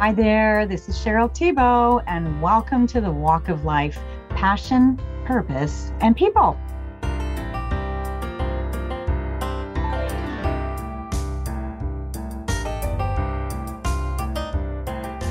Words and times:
Hi 0.00 0.12
there, 0.12 0.64
this 0.64 0.88
is 0.88 0.96
Cheryl 0.96 1.28
Thibault, 1.36 2.02
and 2.06 2.40
welcome 2.40 2.86
to 2.86 3.00
the 3.00 3.10
Walk 3.10 3.48
of 3.48 3.64
Life 3.64 3.98
Passion, 4.28 4.96
Purpose, 5.24 5.90
and 6.00 6.14
People. 6.14 6.56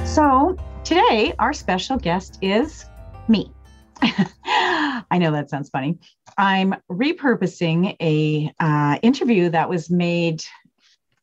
So, 0.05 0.57
today 0.84 1.34
our 1.39 1.54
special 1.54 1.95
guest 1.95 2.38
is 2.41 2.84
me. 3.29 3.49
I 4.02 5.18
know 5.18 5.31
that 5.31 5.49
sounds 5.49 5.70
funny. 5.70 5.97
I'm 6.38 6.75
repurposing 6.91 7.95
a 8.02 8.54
uh, 8.59 8.99
interview 9.02 9.47
that 9.47 9.70
was 9.70 9.89
made 9.89 10.43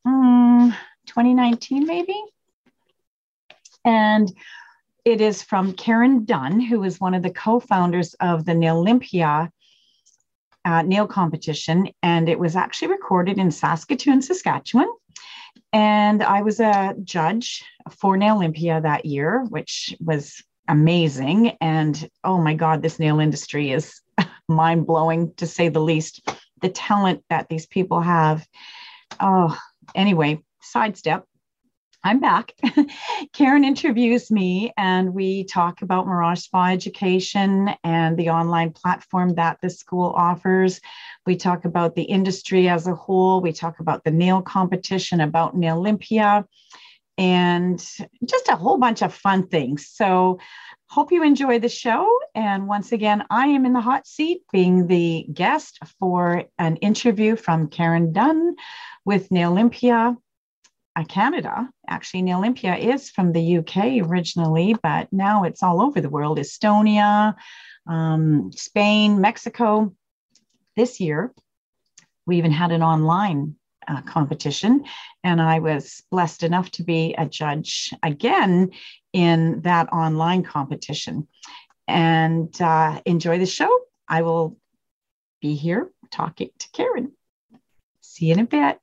um, 0.07 0.75
2019, 1.05 1.87
maybe 1.87 2.19
and 3.85 4.33
it 5.05 5.21
is 5.21 5.43
from 5.43 5.75
Karen 5.75 6.25
Dunn, 6.25 6.61
who 6.61 6.83
is 6.83 7.01
one 7.01 7.15
of 7.15 7.23
the 7.23 7.31
co 7.31 7.61
founders 7.61 8.15
of 8.15 8.45
the 8.45 8.55
Nailympia 8.55 9.51
uh, 10.65 10.83
nail 10.83 11.07
competition. 11.07 11.91
And 12.03 12.29
it 12.29 12.39
was 12.39 12.57
actually 12.57 12.89
recorded 12.89 13.39
in 13.39 13.51
Saskatoon, 13.51 14.23
Saskatchewan. 14.23 14.91
And 15.73 16.23
I 16.23 16.43
was 16.43 16.61
a 16.61 16.95
judge 17.03 17.65
for 17.91 18.17
Nailympia 18.17 18.81
that 18.81 19.05
year, 19.05 19.45
which 19.49 19.95
was 20.01 20.43
amazing. 20.69 21.57
And 21.61 22.09
oh 22.23 22.39
my 22.39 22.55
God, 22.55 22.81
this 22.81 22.99
nail 22.99 23.21
industry 23.21 23.73
is 23.73 24.01
mind 24.49 24.87
blowing 24.87 25.35
to 25.35 25.47
say 25.47 25.69
the 25.69 25.81
least. 25.81 26.27
The 26.63 26.69
talent 26.71 27.23
that 27.29 27.49
these 27.51 27.67
people 27.67 28.01
have. 28.01 28.47
Oh, 29.21 29.55
anyway, 29.95 30.41
sidestep. 30.63 31.25
I'm 32.07 32.21
back. 32.21 32.53
Karen 33.33 33.65
interviews 33.65 34.31
me 34.31 34.75
and 34.77 35.15
we 35.15 35.45
talk 35.45 35.81
about 35.81 36.07
Mirage 36.07 36.41
Spa 36.41 36.67
Education 36.67 37.71
and 37.83 38.19
the 38.19 38.29
online 38.29 38.73
platform 38.73 39.37
that 39.37 39.59
the 39.63 39.71
school 39.71 40.13
offers. 40.15 40.83
We 41.25 41.37
talk 41.37 41.65
about 41.65 41.95
the 41.95 42.03
industry 42.03 42.69
as 42.69 42.87
a 42.87 42.95
whole. 42.95 43.41
We 43.41 43.55
talk 43.55 43.81
about 43.81 44.05
the 44.05 44.11
nail 44.11 44.43
competition, 44.43 45.23
about 45.23 45.57
Nail 45.57 45.79
Olympia, 45.79 46.47
and 47.17 47.79
just 48.23 48.49
a 48.51 48.57
whole 48.57 48.77
bunch 48.77 49.01
of 49.01 49.15
fun 49.15 49.49
things. 49.49 49.89
So, 49.91 50.39
hope 50.91 51.11
you 51.11 51.25
enjoy 51.25 51.59
the 51.59 51.71
show. 51.71 52.07
And 52.35 52.69
once 52.69 52.93
again, 52.93 53.25
I 53.31 53.47
am 53.47 53.65
in 53.65 53.73
the 53.73 53.81
hot 53.81 54.07
seat 54.07 54.43
being 54.53 54.87
the 54.87 55.27
guest 55.33 55.79
for 55.99 56.45
an 56.59 56.77
interview 56.77 57.35
from 57.35 57.69
Karen 57.69 58.13
Dunn 58.13 58.57
with 59.07 59.31
Nailympia 59.31 59.99
uh, 60.09 60.15
Canada. 61.03 61.69
Actually, 61.89 62.23
Nailympia 62.23 62.77
is 62.77 63.11
from 63.11 63.33
the 63.33 63.59
UK 63.59 64.07
originally, 64.07 64.77
but 64.81 65.13
now 65.13 65.43
it's 65.43 65.63
all 65.63 65.83
over 65.83 66.01
the 66.01 66.09
world 66.09 66.39
Estonia, 66.39 67.35
um, 67.89 68.53
Spain, 68.53 69.21
Mexico. 69.21 69.93
This 70.77 71.01
year, 71.01 71.33
we 72.27 72.39
even 72.39 72.53
had 72.53 72.71
an 72.71 72.83
online 72.83 73.57
uh, 73.89 74.03
competition, 74.03 74.85
and 75.25 75.43
I 75.43 75.59
was 75.59 76.03
blessed 76.11 76.45
enough 76.45 76.71
to 76.73 76.85
be 76.85 77.15
a 77.19 77.27
judge 77.27 77.93
again 78.03 78.71
in 79.13 79.63
that 79.63 79.93
online 79.93 80.45
competition. 80.45 81.27
And 81.89 82.61
uh, 82.63 83.01
enjoy 83.05 83.39
the 83.39 83.47
show. 83.47 83.71
I 84.09 84.23
will 84.23 84.57
be 85.41 85.55
here 85.55 85.91
talking 86.11 86.51
to 86.59 86.69
Karen. 86.73 87.13
See 88.01 88.27
you 88.27 88.35
in 88.35 88.41
a 88.41 88.45
bit. 88.45 88.79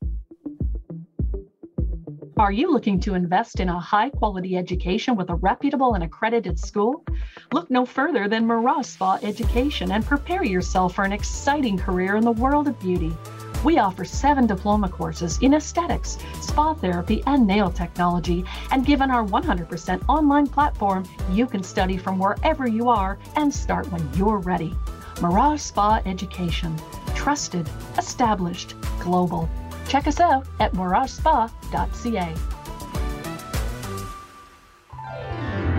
Are 2.42 2.52
you 2.52 2.74
looking 2.74 3.00
to 3.02 3.14
invest 3.14 3.60
in 3.60 3.70
a 3.70 3.80
high 3.80 4.10
quality 4.10 4.58
education 4.58 5.16
with 5.16 5.30
a 5.30 5.36
reputable 5.36 5.94
and 5.94 6.04
accredited 6.04 6.58
school? 6.58 7.06
Look 7.54 7.70
no 7.70 7.86
further 7.86 8.28
than 8.28 8.48
Mirage 8.48 8.88
Spa 8.88 9.20
Education 9.22 9.92
and 9.92 10.04
prepare 10.04 10.44
yourself 10.44 10.96
for 10.96 11.04
an 11.04 11.12
exciting 11.12 11.78
career 11.78 12.16
in 12.16 12.24
the 12.24 12.32
world 12.32 12.68
of 12.68 12.80
beauty. 12.80 13.16
We 13.64 13.78
offer 13.78 14.04
seven 14.04 14.48
diploma 14.48 14.90
courses 14.90 15.38
in 15.44 15.54
aesthetics, 15.54 16.18
spa 16.42 16.74
therapy, 16.74 17.22
and 17.28 17.46
nail 17.46 17.70
technology. 17.70 18.44
And 18.72 18.88
given 18.88 19.12
our 19.12 19.24
100% 19.24 20.04
online 20.10 20.48
platform, 20.48 21.06
you 21.32 21.46
can 21.46 21.62
study 21.62 21.96
from 21.96 22.18
wherever 22.18 22.68
you 22.68 22.90
are 22.90 23.20
and 23.36 23.54
start 23.54 23.86
when 23.92 24.10
you're 24.16 24.40
ready. 24.40 24.76
Mirage 25.22 25.62
Spa 25.62 26.02
Education. 26.08 26.76
Trusted, 27.14 27.70
established, 28.00 28.74
global. 29.00 29.48
Check 29.92 30.08
us 30.08 30.22
out 30.22 30.48
at 30.62 30.72
miragespa.ca. 30.72 32.34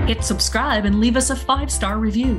Hit 0.07 0.23
subscribe 0.23 0.85
and 0.85 1.01
leave 1.01 1.17
us 1.17 1.31
a 1.31 1.37
five 1.37 1.73
star 1.73 1.97
review. 1.97 2.39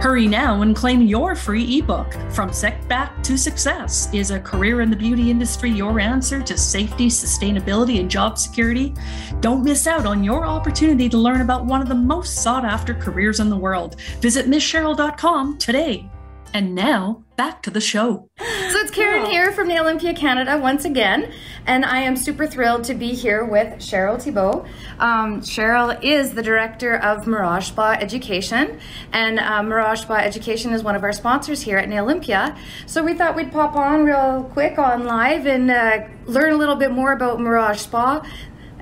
Hurry 0.00 0.26
now 0.26 0.62
and 0.62 0.74
claim 0.74 1.02
your 1.02 1.34
free 1.34 1.80
ebook. 1.80 2.14
From 2.30 2.50
Setback 2.50 3.22
to 3.24 3.36
Success 3.36 4.08
Is 4.14 4.30
a 4.30 4.40
Career 4.40 4.80
in 4.80 4.88
the 4.88 4.96
Beauty 4.96 5.30
Industry 5.30 5.70
Your 5.70 6.00
Answer 6.00 6.40
to 6.40 6.56
Safety, 6.56 7.08
Sustainability, 7.08 8.00
and 8.00 8.10
Job 8.10 8.38
Security? 8.38 8.94
Don't 9.40 9.62
miss 9.62 9.86
out 9.86 10.06
on 10.06 10.24
your 10.24 10.46
opportunity 10.46 11.10
to 11.10 11.18
learn 11.18 11.42
about 11.42 11.66
one 11.66 11.82
of 11.82 11.88
the 11.88 11.94
most 11.94 12.42
sought 12.42 12.64
after 12.64 12.94
careers 12.94 13.38
in 13.38 13.50
the 13.50 13.56
world. 13.56 14.00
Visit 14.22 14.46
MissCheryl.com 14.46 15.58
today. 15.58 16.08
And 16.52 16.74
now, 16.74 17.22
back 17.36 17.62
to 17.64 17.70
the 17.70 17.80
show. 17.80 18.30
So 18.38 18.78
it's 18.78 18.90
Karen 18.90 19.26
here 19.26 19.52
from 19.52 19.68
Nailympia 19.68 20.14
Canada 20.14 20.58
once 20.58 20.84
again, 20.84 21.32
and 21.66 21.84
I 21.84 22.00
am 22.00 22.16
super 22.16 22.46
thrilled 22.46 22.84
to 22.84 22.94
be 22.94 23.08
here 23.08 23.44
with 23.44 23.74
Cheryl 23.74 24.20
Thibault. 24.20 24.64
Um, 24.98 25.42
Cheryl 25.42 26.02
is 26.02 26.32
the 26.32 26.42
director 26.42 26.96
of 26.96 27.26
Mirage 27.26 27.68
Spa 27.68 27.92
Education, 28.00 28.80
and 29.12 29.38
uh, 29.38 29.62
Mirage 29.62 30.02
Spa 30.02 30.16
Education 30.16 30.72
is 30.72 30.82
one 30.82 30.96
of 30.96 31.02
our 31.02 31.12
sponsors 31.12 31.62
here 31.62 31.76
at 31.76 31.88
Nailympia. 31.88 32.56
So 32.86 33.04
we 33.04 33.14
thought 33.14 33.36
we'd 33.36 33.52
pop 33.52 33.76
on 33.76 34.04
real 34.04 34.48
quick 34.52 34.78
on 34.78 35.04
live 35.04 35.46
and 35.46 35.70
uh, 35.70 36.06
learn 36.24 36.52
a 36.52 36.56
little 36.56 36.76
bit 36.76 36.90
more 36.90 37.12
about 37.12 37.38
Mirage 37.38 37.80
Spa 37.80 38.26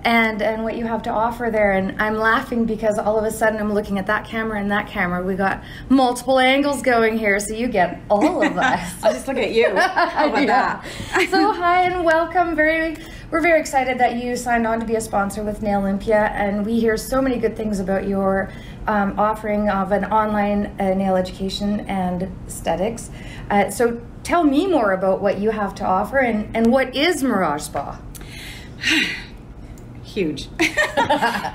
and 0.04 0.42
and 0.42 0.62
what 0.62 0.76
you 0.76 0.84
have 0.84 1.02
to 1.02 1.10
offer 1.10 1.48
there 1.50 1.72
and 1.72 2.00
i'm 2.00 2.14
laughing 2.14 2.64
because 2.66 2.98
all 2.98 3.18
of 3.18 3.24
a 3.24 3.30
sudden 3.30 3.58
i'm 3.58 3.72
looking 3.72 3.98
at 3.98 4.06
that 4.06 4.26
camera 4.26 4.60
and 4.60 4.70
that 4.70 4.86
camera 4.86 5.24
we 5.24 5.34
got 5.34 5.62
multiple 5.88 6.38
angles 6.38 6.82
going 6.82 7.16
here 7.18 7.40
so 7.40 7.54
you 7.54 7.66
get 7.66 8.00
all 8.10 8.42
of 8.42 8.56
us 8.58 9.02
i'll 9.02 9.12
just 9.12 9.26
look 9.26 9.38
at 9.38 9.52
you 9.52 9.74
how 9.74 10.28
about 10.28 10.42
yeah. 10.42 10.82
that 11.14 11.28
so 11.30 11.52
hi 11.52 11.82
and 11.82 12.04
welcome 12.04 12.54
very 12.54 12.96
we're 13.30 13.40
very 13.40 13.58
excited 13.58 13.98
that 13.98 14.22
you 14.22 14.36
signed 14.36 14.66
on 14.66 14.78
to 14.78 14.84
be 14.84 14.96
a 14.96 15.00
sponsor 15.00 15.42
with 15.42 15.62
nailympia 15.62 16.30
and 16.34 16.66
we 16.66 16.78
hear 16.78 16.96
so 16.96 17.22
many 17.22 17.38
good 17.38 17.56
things 17.56 17.80
about 17.80 18.06
your 18.06 18.52
um, 18.86 19.18
offering 19.18 19.70
of 19.70 19.92
an 19.92 20.04
online 20.06 20.66
uh, 20.78 20.92
nail 20.92 21.16
education 21.16 21.80
and 21.80 22.30
aesthetics 22.46 23.10
uh, 23.50 23.70
so 23.70 24.00
tell 24.22 24.44
me 24.44 24.66
more 24.66 24.92
about 24.92 25.22
what 25.22 25.38
you 25.38 25.50
have 25.50 25.74
to 25.74 25.84
offer 25.84 26.18
and, 26.18 26.54
and 26.54 26.70
what 26.70 26.94
is 26.94 27.22
mirage 27.22 27.62
spa 27.62 27.98
huge. 30.14 30.48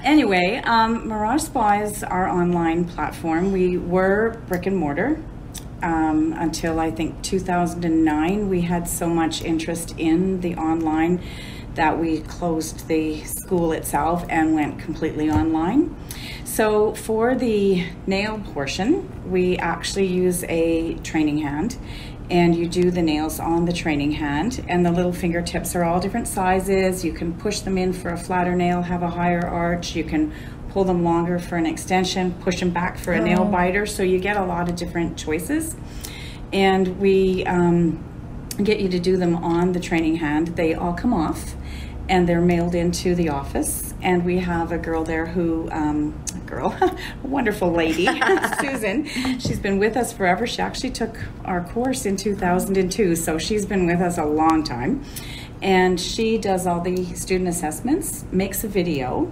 anyway, 0.04 0.62
um, 0.66 1.08
Mirage 1.08 1.44
Spa 1.44 1.82
is 1.82 2.04
our 2.04 2.28
online 2.28 2.84
platform. 2.84 3.54
We 3.54 3.78
were 3.78 4.38
brick 4.48 4.66
and 4.66 4.76
mortar 4.76 5.22
um, 5.82 6.34
until 6.34 6.80
I 6.80 6.92
think 6.92 7.22
2009. 7.24 8.50
We 8.50 8.62
had 8.62 8.88
so 8.88 9.08
much 9.08 9.44
interest 9.44 9.96
in 9.98 10.42
the 10.42 10.56
online 10.56 11.22
that 11.76 11.98
we 11.98 12.20
closed 12.22 12.88
the 12.88 13.24
school 13.24 13.72
itself 13.72 14.26
and 14.28 14.54
went 14.54 14.80
completely 14.80 15.32
online. 15.32 15.96
So 16.44 16.94
for 16.96 17.36
the 17.36 17.86
nail 18.06 18.42
portion, 18.54 19.32
we 19.32 19.58
actually 19.58 20.08
use 20.08 20.44
a 20.50 20.96
training 20.96 21.38
hand 21.38 21.78
and 22.30 22.56
you 22.56 22.68
do 22.68 22.92
the 22.92 23.02
nails 23.02 23.40
on 23.40 23.66
the 23.66 23.74
training 23.74 24.12
hand. 24.12 24.64
And 24.68 24.86
the 24.86 24.92
little 24.92 25.14
fingertips 25.14 25.76
are 25.76 25.84
all 25.84 26.00
different 26.00 26.28
sizes. 26.28 27.04
You 27.04 27.14
can 27.14 27.34
push 27.34 27.60
them 27.62 27.78
in 27.78 27.94
for 27.94 28.10
a 28.10 28.18
flatter 28.18 28.56
nail 28.56 28.82
have 28.84 29.04
a 29.04 29.10
higher 29.10 29.46
arch. 29.46 29.96
You 29.96 30.04
can 30.04 30.34
pull 30.70 30.84
them 30.84 31.04
longer 31.04 31.40
for 31.40 31.56
an 31.56 31.66
extension 31.66 32.32
push 32.42 32.60
them 32.60 32.70
back 32.70 32.98
for 32.98 33.12
a 33.12 33.20
nail 33.20 33.42
oh. 33.42 33.52
biter. 33.52 33.86
So 33.86 34.04
you 34.04 34.20
get 34.20 34.38
a 34.38 34.46
lot 34.46 34.70
of 34.70 34.76
different 34.76 35.18
choices. 35.18 35.76
And 36.54 37.00
we 37.00 37.44
um, 37.46 38.04
get 38.64 38.80
you 38.80 38.90
to 38.90 39.00
do 39.00 39.18
them 39.18 39.36
on 39.36 39.72
the 39.72 39.80
training 39.80 40.18
hand. 40.18 40.50
They 40.50 40.74
all 40.74 40.94
come 40.94 41.14
off 41.14 41.56
and 42.08 42.28
they're 42.28 42.42
mailed 42.42 42.76
into 42.76 43.16
the 43.16 43.30
office. 43.30 43.89
And 44.02 44.24
we 44.24 44.40
have 44.40 44.72
a 44.72 44.78
girl 44.78 45.04
there 45.04 45.26
who, 45.26 45.70
um, 45.72 46.24
a 46.34 46.40
girl, 46.40 46.76
a 46.82 46.98
wonderful 47.28 47.72
lady, 47.72 48.06
Susan. 48.60 49.06
She's 49.40 49.60
been 49.60 49.78
with 49.78 49.98
us 49.98 50.14
forever. 50.14 50.48
She 50.48 50.62
actually 50.62 50.92
took 50.92 51.18
our 51.44 51.64
course 51.64 52.06
in 52.06 52.16
2002, 52.16 53.16
so 53.16 53.38
she's 53.38 53.66
been 53.66 53.86
with 53.86 54.00
us 54.00 54.18
a 54.18 54.26
long 54.26 54.64
time. 54.64 55.04
And 55.62 56.00
she 56.00 56.38
does 56.38 56.66
all 56.66 56.80
the 56.80 57.14
student 57.16 57.50
assessments, 57.50 58.24
makes 58.32 58.64
a 58.64 58.70
video, 58.70 59.30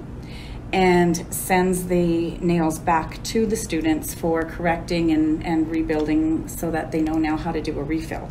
and 0.73 1.33
sends 1.33 1.87
the 1.87 2.37
nails 2.39 2.77
back 2.79 3.23
to 3.23 3.45
the 3.45 3.55
students 3.55 4.13
for 4.13 4.43
correcting 4.43 5.11
and, 5.11 5.45
and 5.45 5.71
rebuilding 5.71 6.47
so 6.47 6.69
that 6.71 6.91
they 6.91 7.01
know 7.01 7.13
now 7.13 7.37
how 7.37 7.51
to 7.51 7.61
do 7.61 7.79
a 7.79 7.83
refill. 7.83 8.29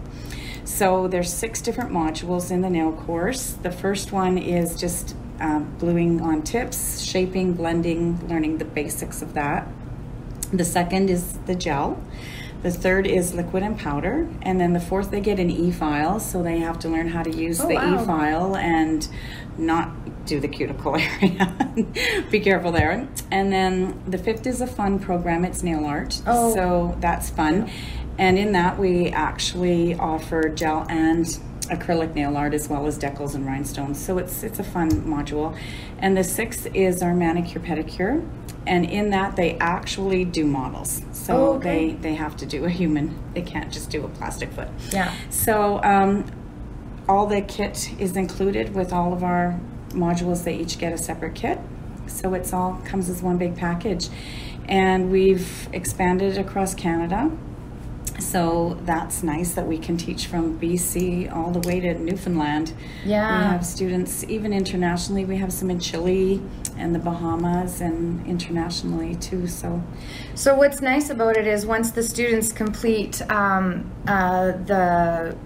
So 0.65 1.09
there's 1.09 1.33
six 1.33 1.62
different 1.62 1.91
modules 1.91 2.50
in 2.50 2.61
the 2.61 2.69
nail 2.69 2.93
course. 2.93 3.53
The 3.53 3.71
first 3.71 4.12
one 4.12 4.37
is 4.37 4.79
just 4.79 5.17
uh, 5.41 5.61
gluing 5.79 6.21
on 6.21 6.43
tips, 6.43 7.00
shaping, 7.00 7.53
blending, 7.55 8.27
learning 8.29 8.59
the 8.59 8.65
basics 8.65 9.23
of 9.23 9.35
that. 9.35 9.67
The 10.53 10.65
second 10.65 11.11
is 11.11 11.33
the 11.47 11.55
gel. 11.55 12.03
The 12.62 12.71
third 12.73 13.06
is 13.06 13.35
liquid 13.35 13.62
and 13.62 13.79
powder. 13.79 14.29
And 14.43 14.61
then 14.61 14.73
the 14.73 14.81
fourth, 14.81 15.11
they 15.11 15.21
get 15.21 15.38
an 15.38 15.50
e 15.50 15.71
file. 15.71 16.19
So 16.21 16.43
they 16.43 16.59
have 16.61 16.79
to 16.81 16.88
learn 16.88 17.09
how 17.09 17.23
to 17.23 17.31
use 17.31 17.61
Oh, 17.61 17.69
the 17.69 17.75
wow. 17.75 18.03
e 18.03 18.06
file 18.06 18.56
and 18.56 19.06
not 19.59 19.91
do 20.27 20.41
the 20.41 20.49
cuticle 20.49 20.97
area. 20.99 21.75
Be 22.31 22.41
careful 22.41 22.73
there. 22.73 23.09
And 23.31 23.53
then 23.53 24.03
the 24.09 24.19
fifth 24.19 24.47
is 24.47 24.61
a 24.61 24.67
fun 24.67 24.99
program. 24.99 25.44
It's 25.44 25.62
nail 25.62 25.85
art. 25.85 26.21
Oh. 26.27 26.55
So 26.55 26.97
that's 27.00 27.31
fun. 27.31 27.71
And 28.19 28.38
in 28.38 28.53
that, 28.53 28.79
we 28.79 29.09
actually 29.11 29.94
offer 29.94 30.49
gel 30.49 30.87
and 30.88 31.38
acrylic 31.69 32.15
nail 32.15 32.37
art 32.37 32.55
as 32.55 32.69
well 32.69 32.87
as 32.87 32.99
decals 32.99 33.35
and 33.35 33.47
rhinestones. 33.47 34.03
So 34.05 34.19
it's 34.19 34.43
it's 34.43 34.59
a 34.59 34.65
fun 34.65 34.91
module. 35.03 35.57
And 35.99 36.17
the 36.17 36.25
sixth 36.25 36.67
is 36.75 37.03
our 37.03 37.15
manicure 37.15 37.61
pedicure. 37.61 38.27
And 38.67 38.85
in 38.85 39.11
that, 39.11 39.37
they 39.37 39.57
actually 39.59 40.25
do 40.25 40.45
models. 40.45 41.03
So 41.13 41.37
Oh, 41.37 41.53
okay. 41.55 41.91
they, 41.91 41.95
they 41.95 42.15
have 42.15 42.37
to 42.39 42.47
do 42.47 42.65
a 42.65 42.69
human. 42.71 43.17
They 43.33 43.43
can't 43.43 43.73
just 43.73 43.91
do 43.91 44.05
a 44.05 44.09
plastic 44.09 44.51
foot. 44.53 44.69
Yeah. 44.93 45.15
So 45.31 45.81
um, 45.85 46.25
all 47.09 47.27
the 47.27 47.43
kit 47.43 47.91
is 48.01 48.17
included 48.17 48.75
with 48.75 48.93
all 48.93 49.12
of 49.12 49.23
our 49.23 49.59
modules. 49.91 50.43
They 50.43 50.57
each 50.57 50.79
get 50.79 50.93
a 50.93 50.99
separate 50.99 51.37
kit. 51.37 51.61
So 52.09 52.35
it's 52.35 52.53
all 52.53 52.81
comes 52.85 53.09
as 53.09 53.23
one 53.23 53.39
big 53.39 53.57
package. 53.57 54.09
And 54.69 55.12
we've 55.12 55.69
expanded 55.73 56.37
across 56.37 56.75
Canada. 56.75 57.31
So 58.19 58.79
that's 58.83 59.23
nice 59.23 59.55
that 59.55 59.67
we 59.67 59.79
can 59.79 59.97
teach 59.97 60.27
from 60.27 60.59
BC 60.59 61.35
all 61.35 61.51
the 61.51 61.67
way 61.69 61.81
to 61.81 61.95
Newfoundland. 61.95 62.73
Yeah. 63.05 63.39
We 63.39 63.45
have 63.45 63.67
students 63.67 64.25
even 64.25 64.53
internationally. 64.53 65.25
We 65.25 65.37
have 65.37 65.53
some 65.53 65.71
in 65.71 65.81
Chile 65.81 66.41
and 66.77 66.95
the 66.95 66.99
Bahamas 66.99 67.81
and 67.81 68.27
internationally 68.27 69.15
too. 69.17 69.47
So 69.47 69.83
So 70.35 70.55
what's 70.55 70.81
nice 70.81 71.11
about 71.11 71.37
it 71.37 71.47
is 71.47 71.67
once 71.67 71.91
the 71.91 72.03
students 72.03 72.53
complete 72.53 73.23
um, 73.31 73.91
uh, 74.07 74.53
the 74.53 75.37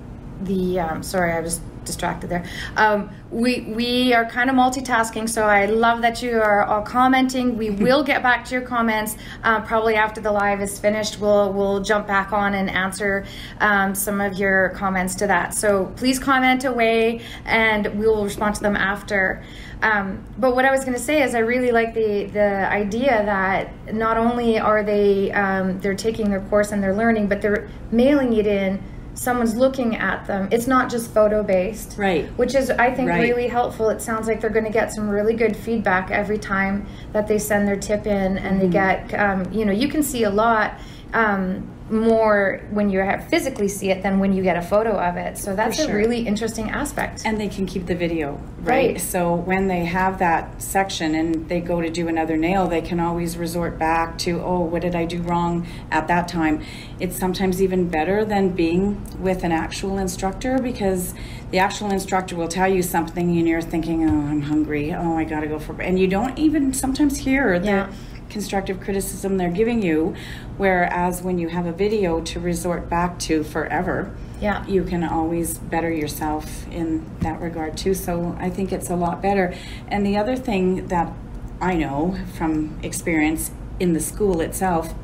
the 0.42 0.80
um, 0.80 1.02
sorry, 1.02 1.32
I 1.32 1.40
was 1.40 1.60
distracted 1.90 2.30
there. 2.30 2.44
Um, 2.76 3.10
we 3.30 3.60
we 3.62 4.14
are 4.14 4.24
kind 4.24 4.48
of 4.48 4.56
multitasking, 4.56 5.28
so 5.28 5.42
I 5.44 5.66
love 5.66 6.02
that 6.02 6.22
you 6.22 6.40
are 6.40 6.64
all 6.64 6.82
commenting. 6.82 7.56
We 7.56 7.70
will 7.84 8.02
get 8.02 8.22
back 8.22 8.44
to 8.46 8.54
your 8.54 8.62
comments 8.62 9.16
uh, 9.42 9.60
probably 9.62 9.96
after 9.96 10.20
the 10.20 10.32
live 10.32 10.60
is 10.60 10.78
finished. 10.78 11.20
We'll 11.20 11.52
we'll 11.52 11.80
jump 11.80 12.06
back 12.06 12.32
on 12.32 12.54
and 12.54 12.70
answer 12.70 13.26
um, 13.60 13.94
some 13.94 14.20
of 14.20 14.34
your 14.34 14.70
comments 14.70 15.14
to 15.16 15.26
that. 15.26 15.54
So 15.54 15.92
please 15.96 16.18
comment 16.18 16.64
away, 16.64 17.20
and 17.44 17.86
we 17.98 18.06
will 18.06 18.24
respond 18.24 18.54
to 18.56 18.62
them 18.62 18.76
after. 18.76 19.42
Um, 19.82 20.22
but 20.36 20.54
what 20.54 20.64
I 20.64 20.70
was 20.70 20.80
going 20.80 20.96
to 20.96 21.02
say 21.02 21.22
is, 21.22 21.34
I 21.34 21.38
really 21.38 21.72
like 21.72 21.94
the 21.94 22.26
the 22.26 22.70
idea 22.70 23.24
that 23.24 23.94
not 23.94 24.16
only 24.16 24.58
are 24.58 24.82
they 24.82 25.32
um, 25.32 25.80
they're 25.80 25.94
taking 25.94 26.30
their 26.30 26.42
course 26.42 26.72
and 26.72 26.82
they're 26.82 26.96
learning, 26.96 27.28
but 27.28 27.40
they're 27.40 27.68
mailing 27.90 28.32
it 28.34 28.46
in. 28.46 28.82
Someone's 29.20 29.54
looking 29.54 29.96
at 29.96 30.26
them. 30.26 30.48
It's 30.50 30.66
not 30.66 30.88
just 30.88 31.12
photo 31.12 31.42
based, 31.42 31.98
Right. 31.98 32.24
Which 32.38 32.54
is, 32.54 32.70
I 32.70 32.90
think, 32.90 33.10
Right. 33.10 33.20
really 33.20 33.48
helpful. 33.48 33.90
It 33.90 34.00
sounds 34.00 34.26
like 34.26 34.40
they're 34.40 34.48
going 34.48 34.64
to 34.64 34.70
get 34.70 34.94
some 34.94 35.10
really 35.10 35.34
good 35.34 35.54
feedback 35.54 36.10
every 36.10 36.38
time 36.38 36.86
that 37.12 37.28
they 37.28 37.38
send 37.38 37.68
their 37.68 37.76
tip 37.76 38.06
in, 38.06 38.38
and 38.38 38.58
they 38.58 38.66
get, 38.66 39.12
um, 39.12 39.44
you 39.52 39.66
know, 39.66 39.72
you 39.72 39.88
can 39.88 40.02
see 40.02 40.24
a 40.24 40.30
lot 40.30 40.80
um, 41.12 41.68
more 41.90 42.60
when 42.70 42.90
you 42.90 43.00
have 43.00 43.28
physically 43.28 43.68
see 43.68 43.90
it 43.90 44.02
than 44.02 44.18
when 44.18 44.32
you 44.32 44.42
get 44.42 44.56
a 44.56 44.62
photo 44.62 44.98
of 44.98 45.16
it. 45.16 45.36
So 45.38 45.54
that's 45.56 45.78
a 45.80 45.92
really 45.92 46.26
interesting 46.26 46.70
aspect. 46.70 47.22
and 47.24 47.40
they 47.40 47.48
can 47.48 47.66
keep 47.66 47.86
the 47.86 47.94
video 47.94 48.40
right? 48.60 48.92
Right. 48.92 49.00
so 49.00 49.34
when 49.34 49.68
they 49.68 49.84
have 49.86 50.18
that 50.18 50.60
section 50.62 51.14
and 51.14 51.48
they 51.48 51.60
go 51.60 51.80
to 51.80 51.90
do 51.90 52.08
another 52.08 52.36
nail 52.36 52.68
they 52.68 52.80
can 52.82 53.00
always 53.00 53.36
resort 53.36 53.78
back 53.78 54.18
to 54.18 54.40
oh 54.42 54.60
what 54.60 54.82
did 54.82 54.94
i 54.94 55.04
do 55.04 55.22
wrong 55.22 55.66
at 55.90 56.06
that 56.08 56.28
time 56.28 56.62
it's 56.98 57.18
sometimes 57.18 57.60
even 57.62 57.88
better 57.88 58.24
than 58.24 58.50
being 58.50 59.00
with 59.18 59.44
an 59.44 59.52
actual 59.52 59.98
instructor 59.98 60.58
because 60.58 61.14
the 61.50 61.58
actual 61.58 61.90
instructor 61.90 62.36
will 62.36 62.48
tell 62.48 62.68
you 62.68 62.82
something 62.82 63.36
and 63.38 63.48
you're 63.48 63.62
thinking 63.62 64.08
oh 64.08 64.26
i'm 64.30 64.42
hungry 64.42 64.92
oh 64.92 65.16
i 65.16 65.24
gotta 65.24 65.46
go 65.46 65.58
for 65.58 65.80
and 65.80 65.98
you 65.98 66.06
don't 66.06 66.38
even 66.38 66.72
sometimes 66.72 67.18
hear 67.18 67.58
the 67.58 67.66
Yeah. 67.66 67.92
Constructive 68.30 68.80
criticism 68.80 69.36
they're 69.36 69.50
giving 69.50 69.82
you 69.82 70.14
whereas 70.56 71.22
when 71.22 71.38
you 71.38 71.48
have 71.48 71.66
a 71.66 71.72
video 71.72 72.20
to 72.20 72.38
resort 72.40 72.88
back 72.88 73.18
to 73.18 73.42
forever 73.44 74.14
Yeah. 74.40 74.64
you 74.66 74.84
can 74.84 75.04
always 75.04 75.58
better 75.58 75.90
yourself 75.92 76.66
in 76.70 77.04
that 77.20 77.40
regard 77.40 77.76
too. 77.76 77.92
So 77.94 78.36
I 78.38 78.48
think 78.48 78.72
it's 78.72 78.88
a 78.88 78.96
lot 78.96 79.20
better. 79.20 79.52
And 79.88 80.06
the 80.06 80.16
other 80.16 80.36
thing 80.36 80.86
that 80.88 81.12
I 81.60 81.74
know 81.74 82.16
from 82.38 82.78
experience 82.82 83.50
in 83.78 83.92
the 83.92 84.00
school 84.00 84.40
itself 84.40 84.94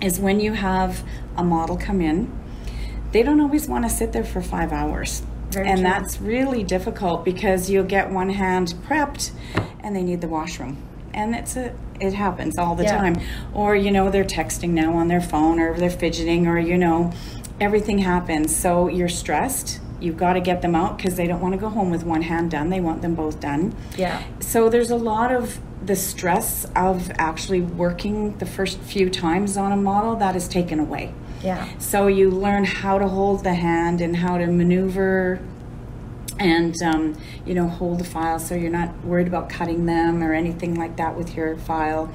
is 0.00 0.20
when 0.20 0.38
you 0.40 0.52
have 0.52 1.02
a 1.36 1.42
model 1.42 1.76
come 1.76 2.00
in, 2.00 2.30
they 3.12 3.22
don't 3.24 3.40
always 3.40 3.68
want 3.68 3.84
to 3.84 3.90
sit 3.90 4.12
there 4.12 4.22
for 4.24 4.40
five 4.40 4.70
hours. 4.72 5.22
Very 5.50 5.66
and 5.66 5.80
true. 5.80 5.88
that's 5.90 6.20
really 6.20 6.62
difficult 6.62 7.24
because 7.24 7.68
you'll 7.70 7.82
get 7.98 8.10
one 8.12 8.30
hand 8.30 8.74
prepped 8.86 9.32
and 9.80 9.96
they 9.96 10.02
need 10.04 10.20
the 10.20 10.28
washroom. 10.28 10.76
And 11.12 11.34
it's 11.34 11.56
a 11.56 11.72
it 12.00 12.14
happens 12.14 12.56
all 12.56 12.74
the 12.74 12.84
Yeah. 12.84 12.96
time. 12.96 13.16
Or, 13.52 13.76
you 13.76 13.90
know, 13.90 14.10
they're 14.10 14.24
texting 14.24 14.70
now 14.70 14.94
on 14.94 15.08
their 15.08 15.20
phone 15.20 15.60
or 15.60 15.76
they're 15.76 15.90
fidgeting 15.90 16.46
or, 16.46 16.58
you 16.58 16.78
know, 16.78 17.12
everything 17.60 17.98
happens. 17.98 18.56
So 18.56 18.88
you're 18.88 19.08
stressed. 19.08 19.80
You've 20.00 20.16
got 20.16 20.32
to 20.32 20.40
get 20.40 20.62
them 20.62 20.74
out 20.74 20.96
because 20.96 21.16
they 21.16 21.26
don't 21.26 21.42
want 21.42 21.52
to 21.52 21.60
go 21.60 21.68
home 21.68 21.90
with 21.90 22.04
one 22.04 22.22
hand 22.22 22.50
done. 22.50 22.70
They 22.70 22.80
want 22.80 23.02
them 23.02 23.14
both 23.14 23.38
done. 23.38 23.74
Yeah. 23.98 24.22
So 24.40 24.70
there's 24.70 24.90
a 24.90 24.96
lot 24.96 25.30
of 25.30 25.58
the 25.84 25.94
stress 25.96 26.66
of 26.74 27.10
actually 27.18 27.60
working 27.60 28.36
the 28.38 28.46
first 28.46 28.78
few 28.78 29.10
times 29.10 29.58
on 29.58 29.72
a 29.72 29.76
model 29.76 30.16
that 30.16 30.36
is 30.36 30.48
taken 30.48 30.80
away. 30.80 31.12
Yeah. 31.42 31.66
So 31.78 32.06
you 32.06 32.30
learn 32.30 32.64
how 32.64 32.98
to 32.98 33.08
hold 33.08 33.44
the 33.44 33.54
hand 33.54 34.00
and 34.00 34.16
how 34.16 34.38
to 34.38 34.46
maneuver 34.46 35.40
and 36.40 36.74
um, 36.82 37.16
you 37.46 37.54
know 37.54 37.68
hold 37.68 38.00
the 38.00 38.04
file 38.04 38.38
so 38.40 38.54
you're 38.54 38.70
not 38.70 39.04
worried 39.04 39.28
about 39.28 39.48
cutting 39.48 39.86
them 39.86 40.22
or 40.22 40.32
anything 40.32 40.74
like 40.74 40.96
that 40.96 41.16
with 41.16 41.36
your 41.36 41.56
file. 41.58 42.10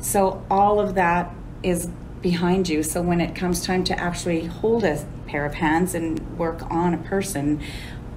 So 0.00 0.44
all 0.50 0.78
of 0.80 0.94
that 0.96 1.34
is 1.62 1.88
behind 2.20 2.68
you. 2.68 2.82
So 2.82 3.00
when 3.00 3.20
it 3.20 3.34
comes 3.34 3.64
time 3.64 3.84
to 3.84 3.98
actually 3.98 4.44
hold 4.46 4.84
a 4.84 5.06
pair 5.26 5.46
of 5.46 5.54
hands 5.54 5.94
and 5.94 6.36
work 6.36 6.68
on 6.70 6.92
a 6.92 6.98
person, 6.98 7.60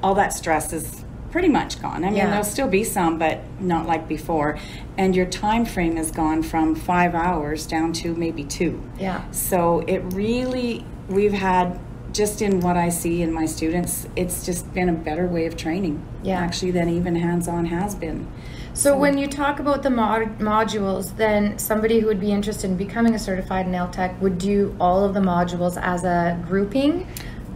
all 0.04 0.16
that 0.16 0.34
stress 0.34 0.74
is 0.74 1.06
pretty 1.30 1.48
much 1.48 1.82
gone. 1.82 2.04
I 2.04 2.08
mean, 2.08 2.16
Yeah. 2.18 2.28
there'll 2.30 2.44
still 2.44 2.68
be 2.68 2.84
some, 2.84 3.18
but 3.18 3.40
not 3.60 3.86
like 3.88 4.08
before. 4.08 4.58
And 4.98 5.16
your 5.16 5.26
time 5.28 5.64
frame 5.66 5.96
has 5.96 6.12
gone 6.12 6.44
from 6.44 6.76
five 6.76 7.16
hours 7.16 7.66
down 7.66 7.94
to 7.94 8.14
maybe 8.16 8.44
two. 8.44 8.82
Yeah. 9.00 9.22
So 9.32 9.84
it 9.88 10.00
really, 10.14 10.84
we've 11.08 11.32
had, 11.34 11.80
just 12.14 12.42
in 12.42 12.60
what 12.60 12.78
I 12.78 12.90
see 12.90 13.22
in 13.22 13.32
my 13.32 13.46
students, 13.46 14.08
it's 14.16 14.46
just 14.46 14.72
been 14.74 14.90
a 14.90 14.94
better 14.94 15.28
way 15.28 15.46
of 15.46 15.56
training. 15.56 16.06
Yeah. 16.24 16.40
Actually, 16.40 16.72
than 16.72 16.90
even 16.90 17.16
hands 17.16 17.48
on 17.48 17.66
has 17.66 17.96
been. 17.96 18.28
So 18.74 18.98
when 18.98 19.18
you 19.18 19.28
talk 19.28 19.60
about 19.60 19.84
the 19.84 19.90
mod- 19.90 20.40
modules, 20.40 21.16
then 21.18 21.60
somebody 21.60 22.00
who 22.00 22.08
would 22.08 22.22
be 22.22 22.32
interested 22.32 22.70
in 22.72 22.78
becoming 22.78 23.16
a 23.16 23.20
certified 23.20 23.68
nail 23.68 23.90
tech 23.90 24.20
would 24.22 24.38
do 24.38 24.76
all 24.80 25.04
of 25.04 25.14
the 25.14 25.20
modules 25.20 25.82
as 25.82 26.04
a 26.04 26.42
grouping. 26.48 27.08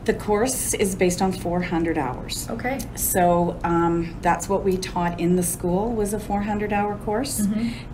The 0.04 0.14
course 0.14 0.74
is 0.74 0.94
based 0.94 1.22
on 1.22 1.32
400 1.32 1.98
hours. 1.98 2.48
Okay. 2.50 2.80
So 2.96 3.60
um, 3.64 4.16
that's 4.22 4.50
what 4.50 4.64
we 4.64 4.78
taught 4.78 5.20
in 5.20 5.36
the 5.36 5.44
school 5.44 5.92
was 5.92 6.14
a 6.14 6.20
400 6.20 6.72
hour 6.74 6.98
course, 6.98 7.48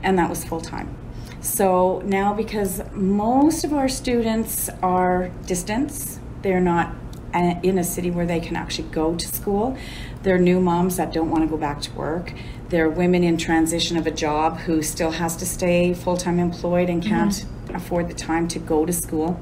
and 0.03 0.18
that 0.18 0.30
was 0.30 0.44
full 0.44 0.60
time. 0.60 0.94
So 1.41 2.01
now, 2.06 2.34
because 2.34 2.82
most 2.91 3.63
of 3.63 3.74
our 3.74 3.88
students 3.88 4.70
are 4.84 5.30
distance, 5.48 6.20
they're 6.41 6.60
not 6.60 6.93
in 7.33 7.77
a 7.77 7.83
city 7.83 8.12
where 8.12 8.25
they 8.25 8.39
can 8.39 8.55
actually 8.55 8.88
go 8.89 9.15
to 9.15 9.27
school. 9.27 9.77
They're 10.24 10.38
new 10.38 10.60
moms 10.60 10.98
that 10.98 11.13
don't 11.13 11.29
want 11.29 11.43
to 11.43 11.48
go 11.48 11.57
back 11.57 11.81
to 11.81 11.91
work. 11.93 12.33
They're 12.69 12.89
women 12.89 13.24
in 13.24 13.38
transition 13.38 13.98
of 13.98 14.05
a 14.07 14.12
job 14.12 14.60
who 14.60 14.81
still 14.81 15.12
has 15.12 15.36
to 15.38 15.45
stay 15.45 15.93
full 15.93 16.17
time 16.17 16.39
employed 16.39 16.89
and 16.89 17.01
mm-hmm. 17.01 17.10
can't 17.10 17.45
afford 17.74 18.10
the 18.10 18.13
time 18.13 18.48
to 18.50 18.60
go 18.60 18.86
to 18.86 18.93
school. 18.93 19.39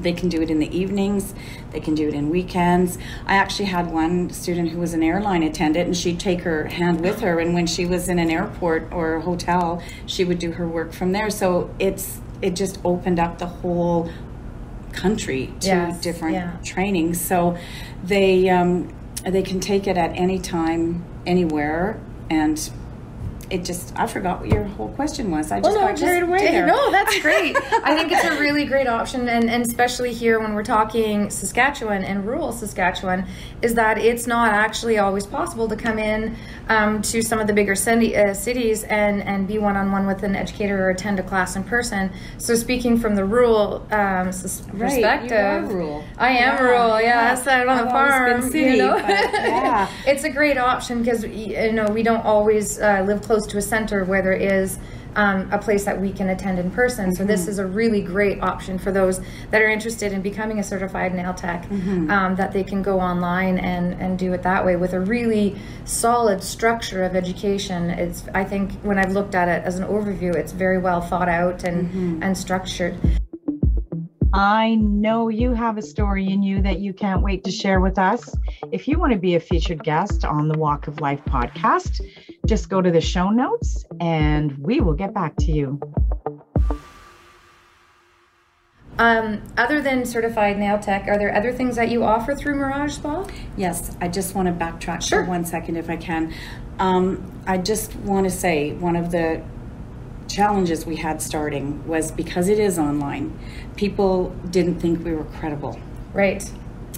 They 0.00 0.12
can 0.12 0.28
do 0.30 0.40
it 0.40 0.50
in 0.50 0.58
the 0.58 0.76
evenings. 0.76 1.34
They 1.72 1.80
can 1.80 1.94
do 1.94 2.08
it 2.08 2.14
in 2.14 2.30
weekends. 2.30 2.96
I 3.26 3.34
actually 3.36 3.66
had 3.66 3.92
one 3.92 4.30
student 4.30 4.70
who 4.70 4.78
was 4.78 4.94
an 4.94 5.02
airline 5.02 5.42
attendant, 5.42 5.86
and 5.86 5.96
she'd 5.96 6.18
take 6.18 6.40
her 6.40 6.64
hand 6.68 7.02
with 7.02 7.20
her. 7.20 7.38
And 7.38 7.52
when 7.52 7.66
she 7.66 7.84
was 7.84 8.08
in 8.08 8.18
an 8.18 8.30
airport 8.30 8.88
or 8.92 9.16
a 9.16 9.20
hotel, 9.20 9.82
she 10.06 10.24
would 10.24 10.38
do 10.38 10.52
her 10.52 10.66
work 10.66 10.94
from 10.94 11.12
there. 11.12 11.28
So 11.28 11.74
it's 11.78 12.20
it 12.40 12.56
just 12.56 12.80
opened 12.84 13.20
up 13.20 13.38
the 13.38 13.46
whole 13.46 14.10
country 14.92 15.52
to 15.60 15.66
Yes, 15.66 16.00
different 16.00 16.34
yeah. 16.34 16.56
trainings. 16.64 17.20
So 17.20 17.56
they 18.04 18.48
um, 18.48 18.92
they 19.24 19.42
can 19.42 19.60
take 19.60 19.86
it 19.86 19.96
at 19.96 20.10
any 20.16 20.38
time, 20.38 21.04
anywhere, 21.26 21.98
and 22.30 22.70
it 23.50 23.64
just 23.64 23.92
I 23.96 24.06
forgot 24.06 24.40
what 24.40 24.48
your 24.48 24.64
whole 24.64 24.88
question 24.90 25.30
was. 25.30 25.50
I 25.50 25.60
just 25.60 25.72
Well, 25.74 25.80
no, 25.80 25.88
got 25.92 25.98
carried 25.98 26.22
away 26.22 26.38
there. 26.50 26.66
No, 26.66 26.90
that's 26.90 27.18
great. 27.20 27.56
I 27.84 27.94
think 27.96 28.12
it's 28.12 28.24
a 28.24 28.38
really 28.38 28.64
great 28.64 28.86
option, 28.86 29.28
and, 29.28 29.50
and 29.50 29.64
especially 29.66 30.12
here 30.12 30.38
when 30.40 30.54
we're 30.54 30.62
talking 30.62 31.30
Saskatchewan 31.30 32.04
and 32.04 32.26
rural 32.26 32.52
Saskatchewan, 32.52 33.26
is 33.62 33.74
that 33.74 33.98
it's 33.98 34.26
not 34.26 34.52
actually 34.52 34.98
always 34.98 35.26
possible 35.26 35.68
to 35.68 35.76
come 35.76 35.98
in 35.98 36.36
um, 36.68 37.02
to 37.02 37.22
some 37.22 37.38
of 37.40 37.46
the 37.46 37.52
bigger 37.52 37.74
city, 37.74 38.16
uh, 38.16 38.32
cities 38.34 38.84
and, 38.84 39.22
and 39.22 39.48
be 39.48 39.58
one 39.58 39.76
on 39.76 39.90
one 39.92 40.06
with 40.06 40.22
an 40.22 40.36
educator 40.36 40.84
or 40.86 40.90
attend 40.90 41.18
a 41.18 41.22
class 41.22 41.56
in 41.56 41.64
person. 41.64 42.10
So, 42.38 42.54
speaking 42.54 42.98
from 42.98 43.16
the 43.16 43.24
rural 43.24 43.86
um, 43.90 44.28
s- 44.28 44.62
Right, 44.72 44.90
perspective, 45.02 45.30
you 45.30 45.36
are 45.36 45.62
rural. 45.74 46.04
I 46.18 46.30
am 46.30 46.56
Yeah, 46.56 46.62
rural. 46.62 47.00
Yeah, 47.00 47.36
yeah. 47.36 47.44
I 47.46 47.60
on 47.62 47.68
I've 47.68 47.86
a 47.86 47.88
always 47.90 48.12
farm. 48.12 48.42
city, 48.42 48.58
you 48.76 48.76
know? 48.78 48.96
yeah. 48.96 49.88
it's 50.06 50.24
a 50.24 50.30
great 50.30 50.58
option 50.58 51.02
because 51.02 51.24
you 51.24 51.72
know 51.72 51.86
we 51.90 52.02
don't 52.02 52.24
always 52.24 52.78
uh, 52.80 53.02
live 53.06 53.22
close 53.22 53.39
to 53.48 53.58
a 53.58 53.62
center 53.62 54.04
where 54.04 54.22
there 54.22 54.32
is 54.32 54.78
um, 55.16 55.48
a 55.50 55.58
place 55.58 55.84
that 55.84 56.00
we 56.00 56.12
can 56.12 56.28
attend 56.28 56.58
in 56.60 56.70
person. 56.70 57.12
So 57.12 57.22
Mm-hmm. 57.22 57.26
this 57.32 57.48
is 57.48 57.58
a 57.58 57.66
really 57.66 58.00
great 58.00 58.40
option 58.42 58.78
for 58.78 58.92
those 58.92 59.20
that 59.50 59.60
are 59.60 59.68
interested 59.68 60.12
in 60.12 60.22
becoming 60.22 60.60
a 60.60 60.62
certified 60.62 61.14
nail 61.14 61.34
tech. 61.34 61.64
Mm-hmm. 61.68 62.10
Um, 62.10 62.36
that 62.36 62.52
they 62.52 62.62
can 62.62 62.80
go 62.82 63.00
online 63.00 63.58
and 63.58 63.94
and 64.00 64.18
do 64.18 64.32
it 64.32 64.42
that 64.44 64.64
way 64.64 64.76
with 64.76 64.92
a 64.92 65.00
really 65.00 65.56
solid 65.84 66.42
structure 66.44 67.02
of 67.02 67.16
education. 67.16 67.90
It's 67.90 68.22
I 68.34 68.44
think 68.44 68.72
when 68.82 68.98
I've 68.98 69.12
looked 69.12 69.34
at 69.34 69.48
it 69.48 69.64
as 69.64 69.78
an 69.80 69.86
overview, 69.88 70.34
it's 70.36 70.52
very 70.52 70.78
well 70.78 71.00
thought 71.00 71.28
out 71.28 71.64
and 71.64 71.88
Mm-hmm. 71.88 72.22
and 72.22 72.38
structured. 72.38 72.94
I 74.32 74.76
know 74.76 75.28
you 75.28 75.52
have 75.54 75.76
a 75.76 75.82
story 75.82 76.28
in 76.30 76.42
you 76.42 76.62
that 76.62 76.78
you 76.78 76.92
can't 76.92 77.20
wait 77.22 77.42
to 77.44 77.50
share 77.50 77.80
with 77.80 77.98
us. 77.98 78.32
If 78.70 78.86
you 78.86 78.98
want 78.98 79.12
to 79.12 79.18
be 79.18 79.34
a 79.34 79.40
featured 79.40 79.82
guest 79.82 80.24
on 80.24 80.46
the 80.46 80.56
Walk 80.56 80.86
of 80.86 81.00
Life 81.00 81.20
podcast, 81.24 82.00
just 82.46 82.68
go 82.68 82.80
to 82.80 82.90
the 82.92 83.00
show 83.00 83.30
notes 83.30 83.84
and 84.00 84.56
we 84.58 84.80
will 84.80 84.94
get 84.94 85.12
back 85.12 85.34
to 85.38 85.52
you. 85.52 85.80
Um, 88.98 89.42
other 89.56 89.80
than 89.80 90.04
certified 90.04 90.58
nail 90.58 90.78
tech, 90.78 91.08
are 91.08 91.16
there 91.18 91.34
other 91.34 91.52
things 91.52 91.74
that 91.76 91.88
you 91.88 92.04
offer 92.04 92.34
through 92.34 92.54
Mirage 92.56 92.94
Spa? 92.94 93.26
Yes, 93.56 93.96
I 94.00 94.08
just 94.08 94.34
want 94.34 94.46
to 94.46 94.52
backtrack 94.52 95.02
Sure. 95.02 95.24
for 95.24 95.28
one 95.30 95.44
second 95.44 95.76
if 95.76 95.88
I 95.88 95.96
can. 95.96 96.32
Um, 96.78 97.24
I 97.46 97.58
just 97.58 97.96
want 97.96 98.24
to 98.24 98.30
say 98.30 98.72
one 98.74 98.96
of 98.96 99.10
the 99.10 99.42
challenges 100.30 100.86
we 100.86 100.96
had 100.96 101.20
starting 101.20 101.86
was 101.86 102.10
because 102.10 102.48
it 102.48 102.58
is 102.58 102.78
online, 102.78 103.38
people 103.76 104.30
didn't 104.50 104.80
think 104.80 105.04
we 105.04 105.12
were 105.12 105.24
credible. 105.24 105.78
Right. 106.12 106.50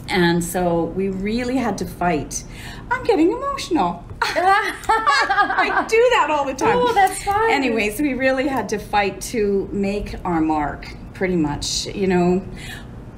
And 0.08 0.42
so 0.42 0.84
we 0.84 1.08
really 1.08 1.56
had 1.56 1.78
to 1.78 1.86
fight. 1.86 2.44
I'm 2.90 3.04
getting 3.04 3.30
emotional. 3.30 4.04
I 4.22 5.84
do 5.88 6.08
that 6.14 6.28
all 6.30 6.44
the 6.44 6.54
time. 6.54 6.76
Oh, 6.76 6.92
that's 6.92 7.22
fine. 7.22 7.50
Anyways, 7.50 8.00
we 8.00 8.14
really 8.14 8.46
had 8.48 8.68
to 8.70 8.78
fight 8.78 9.20
to 9.32 9.68
make 9.72 10.14
our 10.24 10.40
mark, 10.40 10.86
pretty 11.14 11.36
much. 11.36 11.86
You 11.86 12.06
know, 12.06 12.46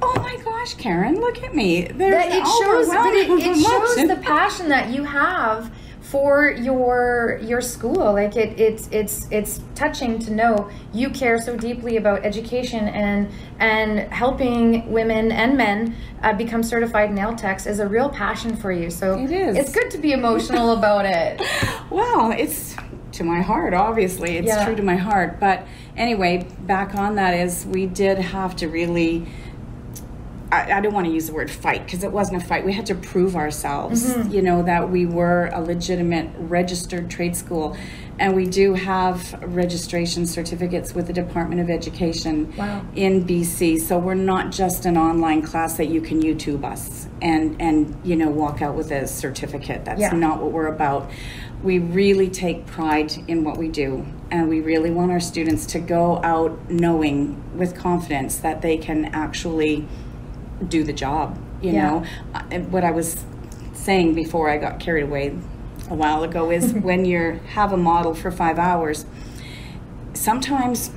oh 0.02 0.14
my 0.20 0.36
gosh, 0.44 0.74
Karen, 0.74 1.20
look 1.20 1.42
at 1.42 1.54
me. 1.54 1.86
There's 1.86 2.14
that 2.14 2.32
it 2.32 2.46
shows 2.46 2.88
it, 2.88 3.46
it 3.46 3.56
shows 3.64 4.08
the 4.08 4.22
passion 4.22 4.68
that 4.68 4.90
you 4.90 5.04
have 5.04 5.70
for 6.14 6.48
your 6.48 7.40
your 7.42 7.60
school 7.60 8.12
like 8.12 8.36
it 8.36 8.56
it's 8.56 8.88
it's 8.92 9.26
it's 9.32 9.60
touching 9.74 10.16
to 10.16 10.30
know 10.30 10.70
you 10.92 11.10
care 11.10 11.40
so 11.40 11.56
deeply 11.56 11.96
about 11.96 12.24
education 12.24 12.86
and 12.86 13.28
and 13.58 13.98
helping 14.12 14.88
women 14.92 15.32
and 15.32 15.56
men 15.56 15.92
uh, 16.22 16.32
become 16.32 16.62
certified 16.62 17.12
nail 17.12 17.34
techs 17.34 17.66
is 17.66 17.80
a 17.80 17.88
real 17.88 18.08
passion 18.08 18.54
for 18.54 18.70
you 18.70 18.88
so 18.90 19.18
It 19.18 19.32
is. 19.32 19.56
it's 19.56 19.72
good 19.72 19.90
to 19.90 19.98
be 19.98 20.12
emotional 20.12 20.70
about 20.78 21.04
it 21.04 21.42
Well, 21.90 22.30
it's 22.32 22.76
to 23.12 23.24
my 23.24 23.40
heart, 23.40 23.74
obviously. 23.74 24.36
It's 24.38 24.48
Yeah. 24.48 24.64
true 24.64 24.74
to 24.74 24.82
my 24.82 24.96
heart. 24.96 25.38
But 25.38 25.64
anyway, 25.96 26.44
back 26.60 26.96
on 26.96 27.14
that 27.16 27.34
is 27.34 27.64
we 27.66 27.86
did 27.86 28.18
have 28.18 28.56
to 28.56 28.68
really. 28.68 29.26
I, 30.54 30.78
I 30.78 30.80
don't 30.80 30.92
want 30.94 31.06
to 31.06 31.12
use 31.12 31.26
the 31.26 31.34
word 31.34 31.50
fight 31.50 31.84
because 31.84 32.04
it 32.04 32.12
wasn't 32.12 32.42
a 32.42 32.46
fight. 32.46 32.64
We 32.64 32.72
had 32.72 32.86
to 32.86 32.94
prove 32.94 33.36
ourselves, 33.36 34.14
Mm-hmm. 34.14 34.30
you 34.30 34.42
know, 34.42 34.62
that 34.62 34.90
we 34.90 35.06
were 35.06 35.50
a 35.52 35.60
legitimate 35.60 36.28
registered 36.38 37.10
trade 37.10 37.34
school. 37.36 37.76
And 38.18 38.36
we 38.36 38.46
do 38.46 38.74
have 38.74 39.42
registration 39.42 40.24
certificates 40.26 40.94
with 40.94 41.08
the 41.08 41.12
Department 41.12 41.60
of 41.60 41.68
Education 41.68 42.54
Wow. 42.56 42.86
in 42.94 43.24
BC. 43.26 43.80
So 43.80 43.98
we're 43.98 44.14
not 44.14 44.52
just 44.52 44.86
an 44.86 44.96
online 44.96 45.42
class 45.42 45.76
that 45.78 45.86
you 45.86 46.00
can 46.00 46.22
YouTube 46.22 46.64
us 46.64 47.08
and, 47.20 47.60
and 47.60 47.96
you 48.04 48.14
know, 48.14 48.28
walk 48.28 48.62
out 48.62 48.76
with 48.76 48.92
a 48.92 49.08
certificate. 49.08 49.84
That's 49.84 50.00
Yeah. 50.00 50.12
not 50.12 50.40
what 50.40 50.52
we're 50.52 50.68
about. 50.68 51.10
We 51.64 51.78
really 51.80 52.28
take 52.28 52.66
pride 52.66 53.12
in 53.26 53.42
what 53.42 53.56
we 53.56 53.68
do, 53.68 54.04
and 54.30 54.48
we 54.50 54.60
really 54.60 54.90
want 54.90 55.10
our 55.10 55.18
students 55.20 55.64
to 55.66 55.78
go 55.80 56.20
out 56.22 56.70
knowing 56.70 57.42
with 57.56 57.74
confidence 57.74 58.36
that 58.36 58.60
they 58.60 58.76
can 58.76 59.06
actually 59.06 59.88
do 60.68 60.84
the 60.84 60.92
job. 60.92 61.38
You 61.62 61.72
Yeah. 61.72 61.90
know, 61.90 62.02
Uh, 62.34 62.42
and 62.50 62.72
what 62.72 62.84
I 62.84 62.90
was 62.90 63.24
saying 63.72 64.14
before 64.14 64.48
I 64.50 64.58
got 64.58 64.78
carried 64.80 65.04
away 65.04 65.34
a 65.90 65.94
while 65.94 66.22
ago 66.24 66.50
is 66.50 66.72
when 66.88 67.04
you 67.04 67.40
have 67.54 67.72
a 67.72 67.76
model 67.76 68.14
for 68.14 68.30
five 68.30 68.58
hours, 68.58 69.06
sometimes 70.12 70.90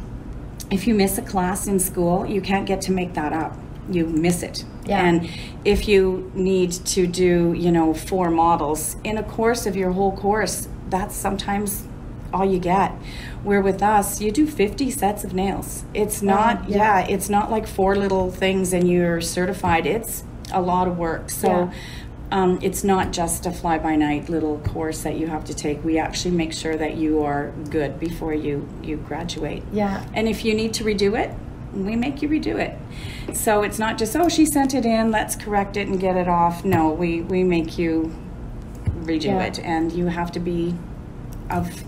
if 0.69 0.87
you 0.87 0.93
miss 0.93 1.17
a 1.17 1.21
class 1.21 1.67
in 1.67 1.79
school, 1.79 2.25
you 2.25 2.41
can't 2.41 2.65
get 2.65 2.81
to 2.81 2.91
make 2.91 3.13
that 3.13 3.33
up. 3.33 3.57
You 3.89 4.05
miss 4.05 4.43
it. 4.43 4.65
Yeah. 4.85 5.01
And 5.05 5.29
if 5.63 5.87
you 5.87 6.29
need 6.33 6.71
to 6.71 7.07
do, 7.07 7.53
you 7.57 7.71
know, 7.71 7.93
four 7.93 8.29
models 8.29 8.97
in 9.03 9.17
a 9.17 9.23
course 9.23 9.65
of 9.65 9.75
your 9.77 9.91
whole 9.91 10.11
course, 10.15 10.67
that's 10.89 11.15
sometimes 11.15 11.87
all 12.33 12.45
you 12.45 12.59
get. 12.59 12.91
Where 13.43 13.61
with 13.61 13.81
us, 13.81 14.19
you 14.21 14.31
do 14.31 14.45
50 14.47 14.91
sets 14.91 15.23
of 15.23 15.33
nails. 15.33 15.83
It's 15.93 16.21
not, 16.21 16.69
yeah. 16.69 16.99
yeah. 16.99 17.07
it's 17.07 17.29
not 17.29 17.49
like 17.51 17.67
four 17.67 17.95
little 17.95 18.29
things 18.31 18.73
and 18.73 18.89
you're 18.89 19.21
certified. 19.21 19.85
It's 19.85 20.23
a 20.53 20.61
lot 20.61 20.87
of 20.87 20.97
work. 20.97 21.29
So 21.29 21.47
Yeah. 21.47 21.71
um, 22.31 22.59
it's 22.61 22.83
not 22.83 23.11
just 23.11 23.45
a 23.45 23.51
fly 23.51 23.77
by 23.77 23.95
night 23.95 24.29
little 24.29 24.57
course 24.59 25.01
that 25.03 25.15
you 25.17 25.27
have 25.27 25.45
to 25.45 25.53
take. 25.53 25.83
We 25.83 25.97
actually 25.97 26.35
make 26.35 26.53
sure 26.53 26.75
that 26.75 26.95
you 26.97 27.23
are 27.23 27.51
good 27.69 27.99
before 27.99 28.33
you, 28.33 28.67
you 28.83 28.97
graduate. 28.97 29.63
Yeah. 29.71 30.05
And 30.13 30.27
if 30.27 30.43
you 30.43 30.53
need 30.53 30.73
to 30.75 30.83
redo 30.83 31.17
it, 31.17 31.31
we 31.73 31.95
make 31.95 32.21
you 32.21 32.29
redo 32.29 32.57
it. 32.57 32.77
So 33.35 33.61
it's 33.61 33.77
not 33.77 33.97
just, 33.97 34.15
oh, 34.15 34.29
she 34.29 34.45
sent 34.45 34.73
it 34.73 34.85
in, 34.85 35.11
let's 35.11 35.35
correct 35.35 35.77
it 35.77 35.87
and 35.87 35.99
get 35.99 36.15
it 36.15 36.27
off. 36.27 36.63
No, 36.65 36.89
we, 36.91 37.21
we 37.21 37.43
make 37.43 37.77
you 37.77 38.13
redo 39.01 39.25
Yeah. 39.25 39.43
it. 39.43 39.59
And 39.59 39.91
you 39.91 40.07
have 40.07 40.31
to 40.33 40.39
be 40.39 40.75
of, 41.49 41.83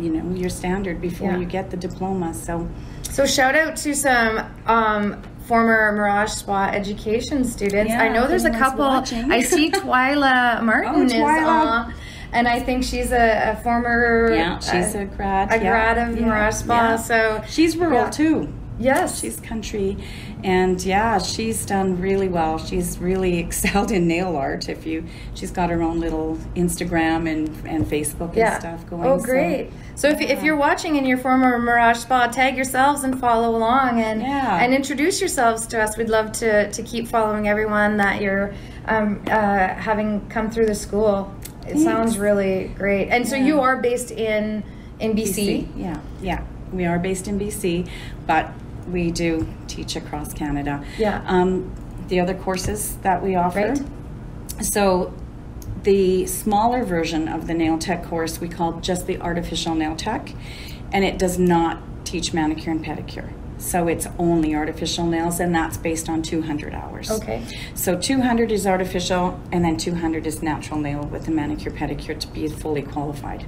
you 0.00 0.10
know, 0.10 0.34
your 0.36 0.50
standard 0.50 1.00
before 1.00 1.30
Yeah. 1.32 1.38
you 1.38 1.44
get 1.46 1.70
the 1.70 1.76
diploma. 1.76 2.34
So 2.34 2.68
So 3.10 3.26
shout 3.26 3.54
out 3.54 3.76
to 3.78 3.94
some 3.94 4.40
um, 4.66 5.22
former 5.46 5.92
Mirage 5.92 6.30
Spa 6.30 6.68
education 6.72 7.44
students. 7.44 7.90
Yeah, 7.90 8.02
I 8.02 8.08
know 8.08 8.26
there's 8.26 8.44
a 8.44 8.50
couple. 8.50 8.84
watching. 8.86 9.30
I 9.30 9.40
see 9.42 9.70
Twyla 9.80 10.62
Martin 10.62 10.94
Oh, 10.94 11.02
is 11.02 11.12
Twyla. 11.12 11.46
on, 11.46 11.94
and 12.32 12.48
I 12.48 12.58
think 12.60 12.82
she's 12.82 13.12
a, 13.12 13.52
a 13.52 13.62
former 13.62 14.32
yeah, 14.34 14.58
she's 14.58 14.94
uh, 14.96 15.00
a 15.00 15.04
grad. 15.04 15.52
a 15.52 15.56
yeah, 15.62 15.70
grad 15.70 15.98
of 15.98 16.18
Mirage 16.20 16.54
Spa. 16.54 16.96
So 16.96 17.42
She's 17.46 17.76
rural 17.76 18.10
too. 18.10 18.52
Yes, 18.78 19.20
She's 19.20 19.40
country, 19.40 19.96
and 20.42 20.82
yeah, 20.84 21.18
she's 21.18 21.64
done 21.64 22.00
really 22.00 22.28
well. 22.28 22.58
She's 22.58 22.98
really 22.98 23.38
excelled 23.38 23.90
in 23.90 24.06
nail 24.08 24.36
art. 24.36 24.68
If 24.68 24.86
you, 24.86 25.04
she's 25.34 25.50
got 25.50 25.70
her 25.70 25.82
own 25.82 26.00
little 26.00 26.36
Instagram 26.56 27.30
and 27.30 27.48
and 27.66 27.86
Facebook 27.86 28.36
yeah. 28.36 28.54
and 28.54 28.60
stuff 28.60 28.90
going. 28.90 29.02
On. 29.02 29.08
Oh, 29.08 29.18
so- 29.18 29.24
great. 29.24 29.70
So, 29.96 30.08
if, 30.08 30.20
if 30.20 30.42
you're 30.42 30.56
watching 30.56 30.98
and 30.98 31.06
you're 31.06 31.18
former 31.18 31.56
Mirage 31.56 31.98
Spa, 31.98 32.26
tag 32.26 32.56
yourselves 32.56 33.04
and 33.04 33.18
follow 33.20 33.56
along 33.56 34.00
and 34.00 34.20
Yeah. 34.20 34.58
and 34.60 34.74
introduce 34.74 35.20
yourselves 35.20 35.68
to 35.68 35.80
us. 35.80 35.96
We'd 35.96 36.08
love 36.08 36.32
to 36.32 36.70
to 36.70 36.82
keep 36.82 37.06
following 37.06 37.46
everyone 37.48 37.96
that 37.98 38.20
you're 38.20 38.54
um, 38.86 39.22
uh, 39.28 39.68
having 39.68 40.28
come 40.28 40.50
through 40.50 40.66
the 40.66 40.74
school. 40.74 41.32
It 41.66 41.78
sounds 41.78 42.18
really 42.18 42.72
great. 42.76 43.08
And 43.08 43.26
so 43.26 43.36
you 43.36 43.60
are 43.60 43.76
based 43.76 44.10
in 44.10 44.64
in 45.00 45.14
BC. 45.14 45.68
Yeah, 45.76 46.00
yeah. 46.20 46.42
We 46.72 46.86
are 46.86 46.98
based 46.98 47.28
in 47.28 47.38
BC, 47.38 47.88
but 48.26 48.52
we 48.88 49.10
do 49.10 49.46
teach 49.68 49.96
across 49.96 50.32
Canada. 50.32 50.84
Yeah. 50.98 51.22
Um, 51.26 51.74
the 52.08 52.20
other 52.20 52.34
courses 52.34 52.96
that 52.98 53.22
we 53.22 53.34
offer. 53.34 53.74
Right. 53.74 54.64
So, 54.64 55.14
the 55.82 56.26
smaller 56.26 56.84
version 56.84 57.28
of 57.28 57.46
the 57.46 57.54
nail 57.54 57.78
tech 57.78 58.04
course 58.04 58.40
we 58.40 58.48
call 58.48 58.80
just 58.80 59.06
the 59.06 59.20
artificial 59.20 59.74
nail 59.74 59.96
tech, 59.96 60.30
and 60.92 61.04
it 61.04 61.18
does 61.18 61.38
not 61.38 61.82
teach 62.04 62.32
manicure 62.32 62.72
and 62.72 62.84
pedicure. 62.84 63.30
So 63.58 63.88
it's 63.88 64.06
only 64.18 64.54
artificial 64.54 65.06
nails, 65.06 65.40
and 65.40 65.54
that's 65.54 65.76
based 65.76 66.08
on 66.08 66.22
200 66.22 66.74
hours. 66.74 67.10
Okay. 67.10 67.42
So 67.74 67.98
200 67.98 68.50
is 68.50 68.66
artificial, 68.66 69.40
and 69.52 69.64
then 69.64 69.76
200 69.76 70.26
is 70.26 70.42
natural 70.42 70.78
nail 70.78 71.04
with 71.04 71.28
a 71.28 71.30
manicure 71.30 71.70
pedicure 71.70 72.18
to 72.18 72.26
be 72.28 72.48
fully 72.48 72.82
qualified. 72.82 73.46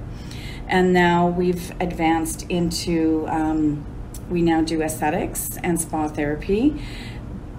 And 0.67 0.93
now 0.93 1.27
we've 1.27 1.71
advanced 1.79 2.43
into, 2.49 3.25
um, 3.29 3.85
we 4.29 4.41
now 4.41 4.61
do 4.61 4.81
aesthetics 4.81 5.57
and 5.63 5.79
spa 5.79 6.07
therapy, 6.07 6.81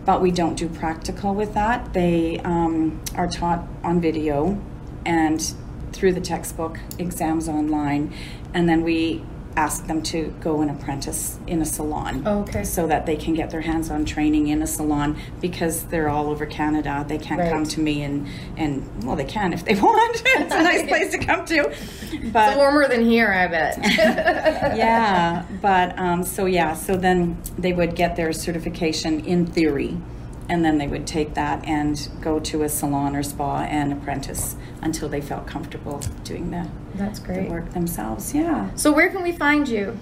but 0.05 0.21
we 0.23 0.31
don't 0.31 0.55
do 0.55 0.69
practical 0.69 1.35
with 1.35 1.55
that. 1.55 1.93
They 1.93 2.39
um, 2.41 3.03
are 3.15 3.29
taught 3.29 3.67
on 3.83 4.01
video, 4.01 4.61
and 5.05 5.55
through 5.93 6.13
the 6.13 6.21
textbook, 6.21 6.79
exams 6.99 7.49
online, 7.49 8.13
and 8.55 8.69
then 8.69 8.83
we 8.83 9.23
ask 9.59 9.89
them 9.89 10.01
to 10.01 10.33
go 10.41 10.61
and 10.63 10.71
apprentice 10.71 11.37
in 11.49 11.61
a 11.61 11.65
salon. 11.65 12.25
Okay. 12.27 12.63
So 12.63 12.87
that 12.87 13.07
they 13.07 13.17
can 13.17 13.35
get 13.35 13.51
their 13.51 13.61
hands-on 13.61 14.05
training 14.05 14.47
in 14.49 14.63
a 14.63 14.67
salon 14.69 15.17
because 15.41 15.83
they're 15.87 16.09
all 16.09 16.29
over 16.31 16.47
Canada. 16.47 17.05
They 17.09 17.19
can't 17.19 17.41
Right. 17.41 17.51
come 17.51 17.65
to 17.65 17.81
me 17.81 18.03
and 18.05 18.27
and 18.57 18.85
well, 19.05 19.17
they 19.17 19.25
can 19.25 19.53
if 19.53 19.65
they 19.65 19.75
want. 19.89 20.23
it's 20.25 20.55
a 20.55 20.63
nice 20.63 20.87
place 20.87 21.11
to 21.11 21.19
come 21.19 21.45
to, 21.47 21.65
but 22.33 22.49
It's 22.51 22.57
warmer 22.57 22.87
than 22.87 23.05
here, 23.05 23.33
I 23.33 23.49
bet. 23.49 23.79
yeah, 24.77 25.45
but 25.61 25.99
um, 25.99 26.23
so 26.23 26.47
yeah, 26.47 26.75
so 26.75 26.97
then 26.97 27.37
they 27.59 27.73
would 27.73 27.97
get 27.97 28.15
their 28.15 28.33
certification 28.33 29.25
in 29.25 29.45
theory, 29.47 29.97
and 30.49 30.65
then 30.65 30.79
they 30.79 30.87
would 30.89 31.07
take 31.07 31.35
that 31.35 31.65
and 31.65 32.09
go 32.21 32.39
to 32.41 32.63
a 32.63 32.69
salon 32.69 33.15
or 33.15 33.23
spa 33.23 33.63
and 33.63 33.93
apprentice 33.93 34.57
until 34.83 35.09
they 35.09 35.21
felt 35.21 35.47
comfortable 35.47 36.01
doing 36.25 36.51
the, 36.51 36.69
That's 36.95 37.21
the 37.21 37.47
work 37.49 37.73
themselves. 37.73 38.35
Yeah, 38.35 38.75
So 38.75 38.93
where 38.93 39.11
can 39.11 39.23
we 39.23 39.33
find 39.33 39.69
you? 39.69 39.99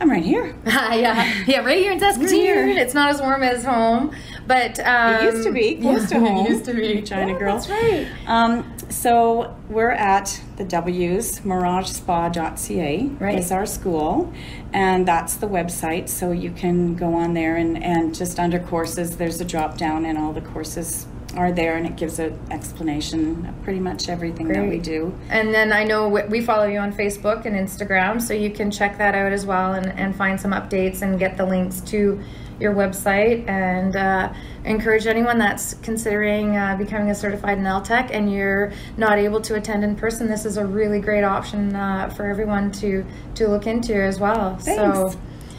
I'm 0.00 0.10
right 0.10 0.24
here. 0.24 0.54
yeah, 0.66 1.44
yeah, 1.46 1.60
right 1.64 1.78
here 1.78 1.92
in 1.92 2.00
Saskatoon. 2.00 2.28
here. 2.28 2.66
It's 2.68 2.94
not 2.94 3.10
as 3.10 3.20
warm 3.20 3.42
as 3.44 3.64
home, 3.64 4.12
but 4.48 4.80
um, 4.80 5.14
It 5.26 5.34
used 5.34 5.46
to 5.46 5.52
be 5.52 5.76
close 5.76 6.08
to 6.08 6.18
home. 6.20 6.44
It 6.46 6.50
used 6.50 6.64
to 6.64 6.74
be. 6.74 6.94
Regina 6.94 7.32
Yeah, 7.32 7.38
girl. 7.38 7.54
That's 7.54 7.68
right. 7.68 8.08
Um, 8.26 8.72
so 8.90 9.56
we're 9.68 9.90
at 9.92 10.40
the 10.56 10.64
W's, 10.64 11.40
miragespa.ca 11.40 13.06
Right. 13.20 13.38
is 13.38 13.52
our 13.52 13.64
school, 13.66 14.32
and 14.72 15.06
that's 15.06 15.36
the 15.36 15.46
website. 15.48 16.08
So 16.08 16.32
you 16.32 16.50
can 16.50 16.94
go 16.96 17.14
on 17.14 17.34
there 17.34 17.56
and, 17.56 17.82
and 17.82 18.14
just 18.14 18.38
under 18.40 18.58
courses, 18.58 19.16
there's 19.18 19.40
a 19.40 19.44
drop 19.44 19.78
down, 19.78 20.04
and 20.04 20.18
all 20.18 20.32
the 20.32 20.40
courses 20.40 21.06
are 21.34 21.52
there, 21.52 21.76
and 21.76 21.86
it 21.86 21.96
gives 21.96 22.18
an 22.18 22.38
explanation 22.50 23.46
of 23.46 23.62
pretty 23.62 23.80
much 23.80 24.08
everything 24.08 24.48
that 24.48 24.68
we 24.68 24.78
do. 24.78 25.14
And 25.28 25.52
then 25.52 25.72
I 25.72 25.84
know 25.84 26.08
we- 26.08 26.42
follow 26.42 26.66
you 26.66 26.78
on 26.78 26.92
Facebook 26.92 27.44
and 27.46 27.54
Instagram, 27.54 28.20
so 28.20 28.34
you 28.34 28.50
can 28.50 28.70
check 28.70 28.98
that 28.98 29.14
out 29.14 29.32
as 29.32 29.46
well 29.46 29.74
and, 29.74 29.86
and 29.98 30.14
find 30.14 30.40
some 30.40 30.50
updates 30.52 31.02
and 31.02 31.18
get 31.18 31.36
the 31.36 31.46
links 31.46 31.80
to 31.82 32.20
your 32.58 32.74
website. 32.74 33.48
And 33.48 33.94
uh, 33.96 34.32
encourage 34.64 35.06
anyone 35.06 35.38
that's 35.38 35.74
considering 35.74 36.56
uh, 36.56 36.76
becoming 36.76 37.10
a 37.10 37.14
certified 37.14 37.60
nail 37.60 37.80
tech 37.80 38.10
and 38.12 38.32
you're 38.32 38.72
not 38.96 39.18
able 39.18 39.40
to 39.42 39.54
attend 39.54 39.84
in 39.84 39.96
person. 39.96 40.28
This 40.28 40.44
is 40.44 40.56
a 40.56 40.64
really 40.64 41.00
great 41.00 41.24
option 41.24 41.74
uh, 41.74 42.08
for 42.10 42.24
everyone 42.26 42.70
to 42.72 43.04
to 43.36 43.48
look 43.48 43.66
into 43.66 43.94
as 43.94 44.20
well. 44.20 44.58
So. 44.60 45.10
Thanks. 45.10 45.16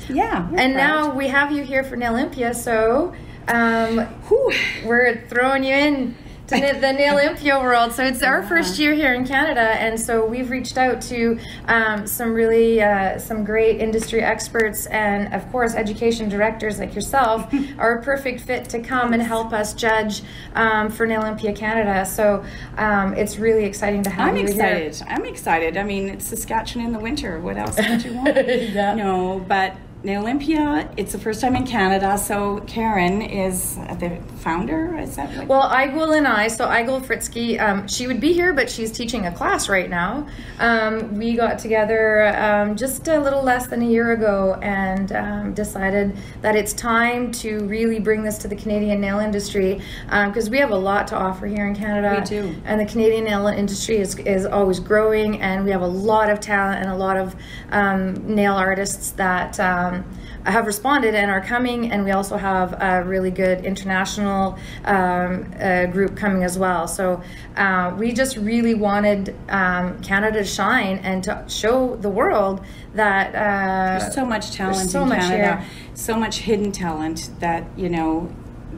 Yeah. 0.10 0.50
And 0.56 0.74
proud. 0.74 0.76
now 0.76 1.16
we 1.16 1.30
have 1.30 1.52
you 1.52 1.64
here 1.64 1.84
for 1.84 1.96
Nail 1.96 2.12
Olympia, 2.12 2.54
so 2.54 3.14
um, 3.48 4.06
Whew. 4.28 4.54
we're 4.86 5.26
throwing 5.28 5.64
you 5.64 5.76
in 5.76 6.16
to 6.48 6.78
the 6.80 6.92
Nail 6.92 7.16
Olympia 7.16 7.60
world. 7.60 7.94
So 7.94 8.04
it's 8.04 8.22
our 8.22 8.44
first 8.44 8.78
year 8.78 8.94
here 8.94 9.14
in 9.14 9.26
Canada, 9.26 9.62
and 9.62 10.00
so 10.00 10.26
we've 10.26 10.50
reached 10.50 10.78
out 10.78 11.02
to 11.04 11.40
um, 11.68 12.06
some 12.06 12.34
really 12.34 12.82
uh, 12.82 13.18
some 13.18 13.44
great 13.44 13.80
industry 13.80 14.22
experts 14.22 14.86
and 14.88 15.34
of 15.34 15.50
course 15.52 15.74
education 15.74 16.30
directors 16.30 16.80
like 16.80 16.94
yourself 16.94 17.52
are 17.78 18.00
a 18.00 18.04
perfect 18.04 18.42
fit 18.42 18.70
to 18.70 18.80
come 18.80 19.14
and 19.14 19.22
help 19.22 19.54
us 19.54 19.74
judge 19.74 20.22
um, 20.56 20.90
for 20.90 21.08
Nail 21.08 21.22
Olympia 21.22 21.54
Canada. 21.54 22.06
So 22.06 22.44
um, 22.78 23.14
it's 23.14 23.38
really 23.38 23.66
exciting 23.66 24.04
to 24.04 24.10
have 24.10 24.36
you. 24.36 24.42
I'm 24.42 24.48
you 24.48 24.54
excited. 24.54 25.02
I'm 25.08 25.26
excited. 25.26 25.78
I 25.78 25.84
mean, 25.84 26.10
it's 26.10 26.26
Saskatchewan 26.26 26.88
in 26.88 26.94
the 26.94 27.00
winter. 27.00 27.40
What 27.40 27.58
else 27.58 27.78
would 27.78 28.04
you 28.04 28.14
want? 28.14 28.34
Yeah. 28.74 28.96
No, 28.96 29.44
but 29.48 29.76
the 30.04 30.18
Olympia, 30.18 30.92
it's 30.98 31.14
the 31.14 31.18
first 31.18 31.40
time 31.40 31.56
in 31.56 31.66
Canada. 31.66 32.18
So 32.18 32.60
Karen 32.68 33.22
is 33.22 33.76
the 33.76 34.20
founder. 34.40 34.98
Is 34.98 35.16
that 35.16 35.34
like? 35.38 35.48
Well, 35.48 35.70
Igul 35.70 36.18
and 36.18 36.28
I, 36.28 36.50
so 36.50 36.68
Igul 36.68 37.02
Fritzky, 37.02 37.58
um, 37.62 37.88
she 37.88 38.08
would 38.08 38.20
be 38.20 38.34
here, 38.34 38.52
but 38.54 38.70
she's 38.70 38.92
teaching 38.92 39.28
a 39.28 39.32
class 39.32 39.70
right 39.70 39.90
now. 39.90 40.28
Um, 40.60 41.18
we 41.18 41.36
got 41.36 41.58
together 41.58 42.36
um, 42.36 42.76
just 42.76 43.08
a 43.08 43.18
little 43.18 43.42
less 43.42 43.68
than 43.68 43.82
a 43.82 43.86
year 43.86 44.12
ago 44.12 44.60
and 44.62 45.14
um, 45.14 45.54
decided 45.54 46.18
that 46.42 46.58
it's 46.58 46.74
time 46.74 47.32
to 47.34 47.60
really 47.60 48.00
bring 48.00 48.24
this 48.24 48.38
to 48.40 48.50
the 48.50 48.58
Canadian 48.58 49.00
nail 49.00 49.20
industry 49.20 49.82
because 50.28 50.50
we 50.50 50.58
have 50.58 50.72
a 50.72 50.78
lot 50.78 51.08
to 51.08 51.16
offer 51.16 51.48
here 51.48 51.66
in 51.66 51.76
Canada. 51.76 52.20
We 52.20 52.26
do. 52.26 52.56
And 52.66 52.78
the 52.78 52.86
Canadian 52.86 53.24
nail 53.24 53.48
industry 53.48 53.98
is, 54.00 54.18
is 54.20 54.46
always 54.46 54.82
growing, 54.82 55.42
and 55.42 55.64
we 55.64 55.72
have 55.72 55.82
a 55.82 55.88
lot 55.88 56.30
of 56.30 56.42
talent 56.42 56.82
and 56.82 56.92
a 56.92 56.96
lot 56.98 57.16
of 57.16 57.38
um, 57.72 58.36
nail 58.36 58.54
artists 58.54 59.12
that. 59.12 59.58
Um, 59.94 60.06
have 60.46 60.68
responded 60.68 61.16
and 61.16 61.32
are 61.32 61.42
coming, 61.42 61.92
and 61.92 62.04
we 62.04 62.12
also 62.12 62.36
have 62.36 62.74
a 62.82 63.04
really 63.06 63.32
good 63.32 63.64
international 63.64 64.58
um, 64.84 65.50
uh, 65.60 65.86
group 65.86 66.18
coming 66.18 66.44
as 66.44 66.58
well. 66.58 66.88
So 66.88 67.22
uh, 67.56 67.96
we 67.98 68.12
just 68.12 68.36
really 68.38 68.74
wanted 68.74 69.36
um, 69.48 70.02
Canada 70.02 70.40
to 70.40 70.46
shine 70.46 70.98
and 70.98 71.24
to 71.24 71.46
show 71.48 71.96
the 71.96 72.10
world 72.10 72.62
that 72.94 73.34
uh, 73.34 74.00
There's 74.00 74.14
so 74.14 74.26
much 74.26 74.52
talent 74.52 74.90
so 74.90 75.04
in 75.04 75.10
much 75.10 75.20
Canada. 75.20 75.62
here. 75.62 75.70
So 75.94 76.18
much 76.18 76.40
hidden 76.40 76.72
talent 76.72 77.30
that 77.40 77.66
you 77.78 77.90
know 77.90 78.30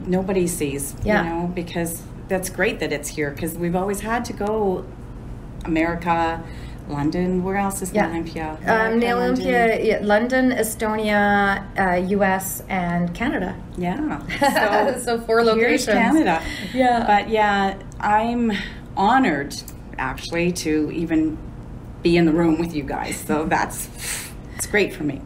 nobody 0.06 0.46
sees. 0.46 0.94
Yeah. 1.04 1.24
You 1.24 1.30
know 1.30 1.46
because 1.48 2.02
that's 2.28 2.48
great 2.48 2.78
that 2.80 2.92
it's 2.92 3.08
here 3.08 3.30
because 3.30 3.56
we've 3.56 3.76
always 3.76 4.00
had 4.00 4.24
to 4.26 4.32
go 4.32 4.84
America, 5.64 6.42
London. 6.88 7.42
Where 7.42 7.56
else 7.56 7.82
is 7.82 7.92
Yeah. 7.92 8.08
Olympia? 8.08 8.58
um, 8.66 8.98
Nail 8.98 9.18
London. 9.18 9.46
Olympia, 9.46 9.84
yeah, 9.84 9.98
London, 10.02 10.50
Estonia, 10.52 11.64
uh, 11.78 12.06
U.S., 12.08 12.62
and 12.68 13.12
Canada. 13.14 13.54
Yeah. 13.76 14.20
So, 14.96 14.98
So 15.18 15.20
four 15.20 15.42
locations. 15.44 15.86
Canada. 15.86 16.42
Yeah. 16.74 17.04
But 17.06 17.28
yeah, 17.28 17.76
I'm 18.00 18.52
honored 18.96 19.54
actually 19.98 20.52
to 20.52 20.90
even 20.92 21.36
be 22.02 22.16
in 22.16 22.24
the 22.26 22.32
room 22.32 22.58
with 22.58 22.74
you 22.74 22.82
guys. 22.82 23.16
So 23.16 23.44
that's 23.46 23.88
it's 24.56 24.66
great 24.66 24.92
for 24.94 25.04
me. 25.04 25.20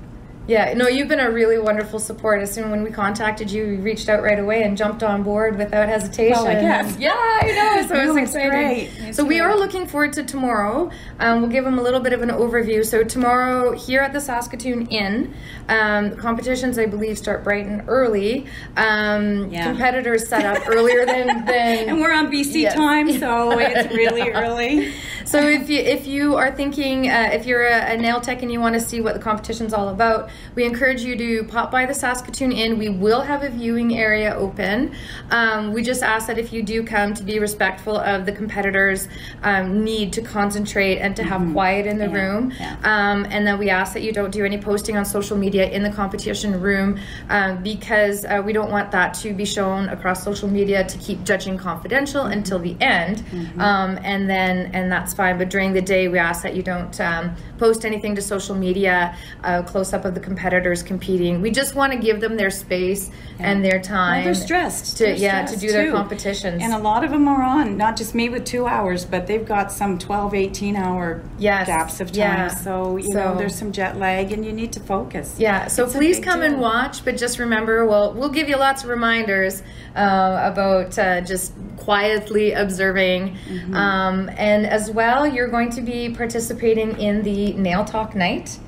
Yeah, 0.50 0.74
no, 0.74 0.88
you've 0.88 1.06
been 1.06 1.20
a 1.20 1.30
really 1.30 1.60
wonderful 1.60 2.00
support. 2.00 2.42
As 2.42 2.52
soon 2.52 2.72
when 2.72 2.82
we 2.82 2.90
contacted 2.90 3.52
you, 3.52 3.64
you 3.66 3.76
reached 3.78 4.08
out 4.08 4.20
right 4.20 4.38
away 4.38 4.64
and 4.64 4.76
jumped 4.76 5.04
on 5.04 5.22
board 5.22 5.56
without 5.56 5.88
hesitation. 5.88 6.32
Well, 6.32 6.48
I 6.48 6.54
guess. 6.54 6.96
Yeah, 6.98 7.12
I 7.14 7.52
know. 7.82 7.86
So 7.86 7.94
No, 7.94 8.16
it's 8.16 8.34
exciting. 8.34 9.06
It's 9.06 9.16
so 9.16 9.24
we 9.24 9.38
are 9.38 9.56
looking 9.56 9.86
forward 9.86 10.12
to 10.14 10.24
tomorrow. 10.24 10.90
Um, 11.20 11.40
we'll 11.40 11.50
give 11.52 11.64
them 11.64 11.78
a 11.78 11.82
little 11.82 12.00
bit 12.00 12.12
of 12.12 12.22
an 12.22 12.30
overview. 12.30 12.84
So 12.84 13.04
tomorrow 13.04 13.76
here 13.76 14.00
at 14.00 14.12
the 14.12 14.20
Saskatoon 14.20 14.88
Inn, 14.88 15.32
um, 15.68 16.16
competitions 16.16 16.80
I 16.80 16.86
believe 16.86 17.16
start 17.16 17.44
bright 17.44 17.66
and 17.66 17.84
early. 17.86 18.46
Um, 18.76 19.50
Yeah. 19.52 19.66
Competitors 19.66 20.26
set 20.26 20.44
up 20.44 20.68
earlier 20.68 21.06
than 21.06 21.26
than 21.46 21.88
And 21.90 22.00
we're 22.00 22.12
on 22.12 22.28
BC 22.28 22.62
Yes. 22.62 22.74
time, 22.74 23.12
so 23.20 23.50
it's 23.56 23.94
really 23.94 24.28
early. 24.30 24.92
So 25.31 25.38
if 25.38 25.71
you 25.71 25.79
if 25.79 26.09
you 26.09 26.35
are 26.35 26.51
thinking 26.51 27.09
uh, 27.09 27.31
if 27.33 27.47
you're 27.47 27.64
a, 27.64 27.93
a 27.93 27.97
nail 27.97 28.21
tech 28.21 28.43
and 28.43 28.51
you 28.51 28.59
want 28.59 28.75
to 28.75 28.81
see 28.81 29.01
what 29.01 29.14
the 29.14 29.21
competition's 29.21 29.73
all 29.73 29.90
about, 29.90 30.29
we 30.57 30.64
encourage 30.64 31.03
you 31.03 31.14
to 31.16 31.45
pop 31.45 31.71
by 31.71 31.87
the 31.87 31.95
Saskatoon 31.95 32.51
Inn. 32.51 32.79
We 32.79 32.88
will 32.88 33.21
have 33.21 33.45
a 33.45 33.49
viewing 33.49 33.97
area 33.97 34.35
open. 34.35 34.93
Um, 35.31 35.73
we 35.73 35.85
just 35.85 36.03
ask 36.03 36.27
that 36.27 36.37
if 36.37 36.53
you 36.53 36.64
do 36.64 36.83
come 36.83 37.14
to 37.14 37.23
be 37.23 37.38
respectful 37.38 37.97
of 37.97 38.27
the 38.27 38.33
competitors' 38.33 39.07
um, 39.45 39.85
need 39.85 40.12
to 40.14 40.21
concentrate 40.23 40.99
and 40.99 41.14
to 41.14 41.23
have 41.23 41.53
quiet 41.53 41.87
in 41.87 41.99
the 41.99 42.07
Mm-hmm. 42.07 42.16
Yeah, 42.16 42.33
room. 42.35 42.53
yeah. 42.59 42.77
Um, 42.83 43.25
and 43.31 43.47
then 43.47 43.57
we 43.57 43.71
ask 43.71 43.93
that 43.93 44.03
you 44.03 44.11
don't 44.12 44.33
do 44.33 44.45
any 44.45 44.59
posting 44.59 44.97
on 44.97 45.05
social 45.05 45.37
media 45.37 45.71
in 45.71 45.85
the 45.85 45.90
competition 45.90 46.61
room 46.61 46.99
um, 47.29 47.62
because 47.62 48.25
uh, 48.25 48.43
we 48.45 48.53
don't 48.53 48.73
want 48.73 48.90
that 48.90 49.14
to 49.23 49.33
be 49.33 49.45
shown 49.45 49.88
across 49.90 50.25
social 50.25 50.49
media 50.49 50.83
to 50.83 50.99
keep 50.99 51.23
judging 51.23 51.57
confidential 51.57 52.25
Mm-hmm. 52.25 52.33
until 52.33 52.59
the 52.59 52.77
end. 52.81 53.23
Um, 53.59 53.97
and 54.03 54.29
then, 54.29 54.71
and 54.75 54.90
that's 54.90 55.14
fine. 55.20 55.37
But 55.37 55.50
during 55.50 55.74
the 55.74 55.83
day, 55.83 56.09
we 56.09 56.18
ask 56.18 56.42
that 56.44 56.56
you 56.56 56.62
don't 56.62 56.98
um, 56.98 57.37
post 57.59 57.85
anything 57.85 58.14
to 58.14 58.22
social 58.22 58.54
media, 58.54 59.14
uh, 59.44 59.62
close 59.62 59.92
up 59.92 60.06
of 60.06 60.14
the 60.14 60.20
competitors 60.20 60.83
competing. 60.83 61.42
We 61.42 61.50
just 61.50 61.74
want 61.74 61.92
to 61.92 61.98
give 61.98 62.22
them 62.22 62.38
their 62.38 62.50
space 62.50 63.11
and 63.38 63.62
their 63.62 63.80
time. 63.83 64.24
Well, 64.24 64.24
they're 64.33 64.35
stressed. 64.35 64.96
To, 64.96 65.04
They're 65.04 65.14
yeah, 65.16 65.42
to 65.42 65.48
stressed, 65.48 65.61
do 65.61 65.72
their 65.72 65.92
competitions. 65.92 66.62
And 66.62 66.72
a 66.72 66.78
lot 66.78 67.04
of 67.04 67.11
them 67.11 67.28
are 67.28 67.42
on, 67.42 67.76
not 67.76 67.96
just 67.98 68.14
me 68.14 68.30
with 68.30 68.46
two 68.46 68.66
hours, 68.66 69.04
but 69.04 69.26
they've 69.26 69.44
got 69.44 69.70
some 69.70 69.98
12, 69.98 70.35
18 70.35 70.74
hour 70.76 71.22
Yes, 71.38 71.66
gaps 71.66 72.00
of 72.00 72.09
time. 72.09 72.16
yeah. 72.18 72.48
So, 72.48 72.96
you 72.96 73.12
So- 73.12 73.18
know, 73.18 73.37
there's 73.37 73.54
some 73.54 73.72
jet 73.72 73.98
lag 73.98 74.33
and 74.33 74.42
you 74.44 74.52
need 74.52 74.72
to 74.72 74.80
focus. 74.80 75.37
Yeah, 75.38 75.66
so 75.66 75.85
It's 75.85 75.92
please 75.94 76.18
come 76.18 76.40
and 76.42 76.59
watch, 76.61 77.04
but 77.04 77.18
just 77.18 77.38
remember, 77.38 77.85
well, 77.87 78.14
we'll 78.14 78.30
give 78.30 78.48
you 78.48 78.56
lots 78.56 78.85
of 78.85 78.88
reminders 78.88 79.62
uh, 79.94 80.50
about 80.50 80.98
uh, 80.98 81.20
just 81.20 81.52
quietly 81.81 82.53
observing. 82.53 83.37
Mm-hmm. 83.49 83.75
Um, 83.75 84.31
and 84.37 84.66
as 84.66 84.90
well, 84.90 85.27
you're 85.27 85.49
going 85.49 85.71
to 85.71 85.81
be 85.81 86.11
participating 86.14 86.99
in 86.99 87.23
the 87.23 87.53
Nail 87.55 87.85
Talk 87.85 88.14
Night. 88.14 88.59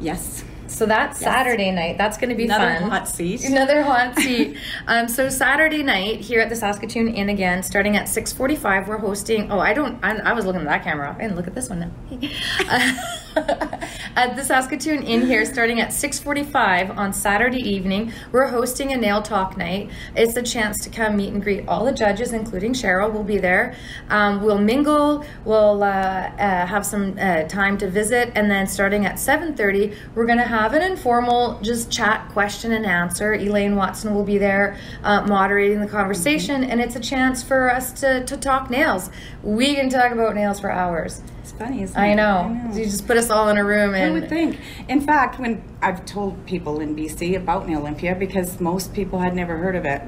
Yes. 0.00 0.44
So 0.66 0.86
that's 0.86 1.20
Saturday 1.20 1.70
night. 1.70 1.98
That's 1.98 2.16
going 2.18 2.30
to 2.30 2.34
be 2.34 2.46
Another 2.46 2.80
fun. 2.80 2.90
hot 2.90 3.08
seat. 3.08 3.44
Another 3.44 3.82
hot 3.82 4.16
seat. 4.24 4.56
um, 4.88 5.06
so 5.08 5.28
Saturday 5.28 5.82
night 5.84 6.20
here 6.20 6.40
at 6.40 6.48
the 6.48 6.56
Saskatoon 6.56 7.08
Inn 7.14 7.28
again, 7.28 7.62
starting 7.62 7.96
at 7.96 8.06
6:45, 8.06 8.88
we're 8.88 8.98
hosting. 8.98 9.52
Oh, 9.52 9.60
I 9.60 9.72
don't. 9.72 10.02
I, 10.02 10.16
I 10.16 10.32
was 10.32 10.46
looking 10.46 10.62
at 10.62 10.66
that 10.66 10.82
camera. 10.82 11.14
I 11.16 11.22
didn't 11.22 11.36
look 11.36 11.46
at 11.46 11.54
this 11.54 11.68
one 11.68 11.80
now. 12.10 12.28
Uh, 12.68 12.92
at 14.16 14.36
the 14.36 14.44
Saskatoon 14.44 15.02
Inn 15.02 15.26
here, 15.26 15.44
starting 15.44 15.80
at 15.80 15.90
6:45 15.90 16.96
on 16.96 17.12
Saturday 17.12 17.58
evening. 17.58 18.12
We're 18.32 18.46
hosting 18.46 18.92
a 18.92 18.96
nail 18.96 19.22
talk 19.22 19.56
night. 19.56 19.90
It's 20.14 20.36
a 20.36 20.42
chance 20.42 20.82
to 20.84 20.90
come 20.90 21.16
meet 21.16 21.32
and 21.32 21.42
greet 21.42 21.66
all 21.66 21.84
the 21.84 21.92
judges, 21.92 22.32
including 22.32 22.74
Cheryl. 22.74 23.12
will 23.12 23.24
be 23.24 23.38
there. 23.38 23.74
Um, 24.08 24.42
we'll 24.42 24.58
mingle. 24.58 25.24
We'll 25.44 25.82
uh, 25.82 25.86
uh, 25.86 26.66
have 26.66 26.86
some 26.86 27.16
uh, 27.18 27.44
time 27.44 27.76
to 27.78 27.90
visit, 27.90 28.30
and 28.34 28.50
then 28.50 28.66
starting 28.66 29.04
at 29.04 29.16
7:30, 29.16 29.94
we're 30.14 30.26
going 30.26 30.38
to 30.38 30.44
have 30.44 30.74
an 30.74 30.82
informal 30.82 31.58
just 31.60 31.90
chat, 31.90 32.28
question 32.30 32.72
and 32.72 32.86
answer. 32.86 33.34
Elaine 33.34 33.74
Watson 33.74 34.14
will 34.14 34.24
be 34.24 34.38
there 34.38 34.76
uh, 35.02 35.22
moderating 35.26 35.80
the 35.80 35.88
conversation, 35.88 36.62
mm-hmm. 36.62 36.70
and 36.70 36.80
it's 36.80 36.94
a 36.94 37.00
chance 37.00 37.42
for 37.42 37.70
us 37.70 37.92
to 38.00 38.24
to 38.24 38.36
talk 38.36 38.70
nails. 38.70 39.10
We 39.42 39.74
can 39.74 39.90
talk 39.90 40.12
about 40.12 40.36
nails 40.36 40.60
for 40.60 40.70
hours 40.70 41.22
funny, 41.58 41.82
isn't 41.82 41.98
I 41.98 42.14
know. 42.14 42.38
I 42.38 42.48
know. 42.48 42.76
You 42.76 42.84
just 42.84 43.06
put 43.06 43.16
us 43.16 43.30
all 43.30 43.48
in 43.48 43.56
a 43.58 43.64
room 43.64 43.94
and 43.94 44.10
I 44.10 44.12
would 44.12 44.28
think. 44.28 44.58
In 44.88 45.00
fact, 45.00 45.38
when 45.38 45.62
I've 45.80 46.04
told 46.04 46.44
people 46.46 46.80
in 46.80 46.94
BC 46.96 47.36
about 47.36 47.68
Nail 47.68 47.80
Olympia 47.80 48.14
because 48.14 48.60
most 48.60 48.92
people 48.94 49.18
had 49.18 49.34
never 49.34 49.56
heard 49.56 49.76
of 49.76 49.84
it. 49.84 50.02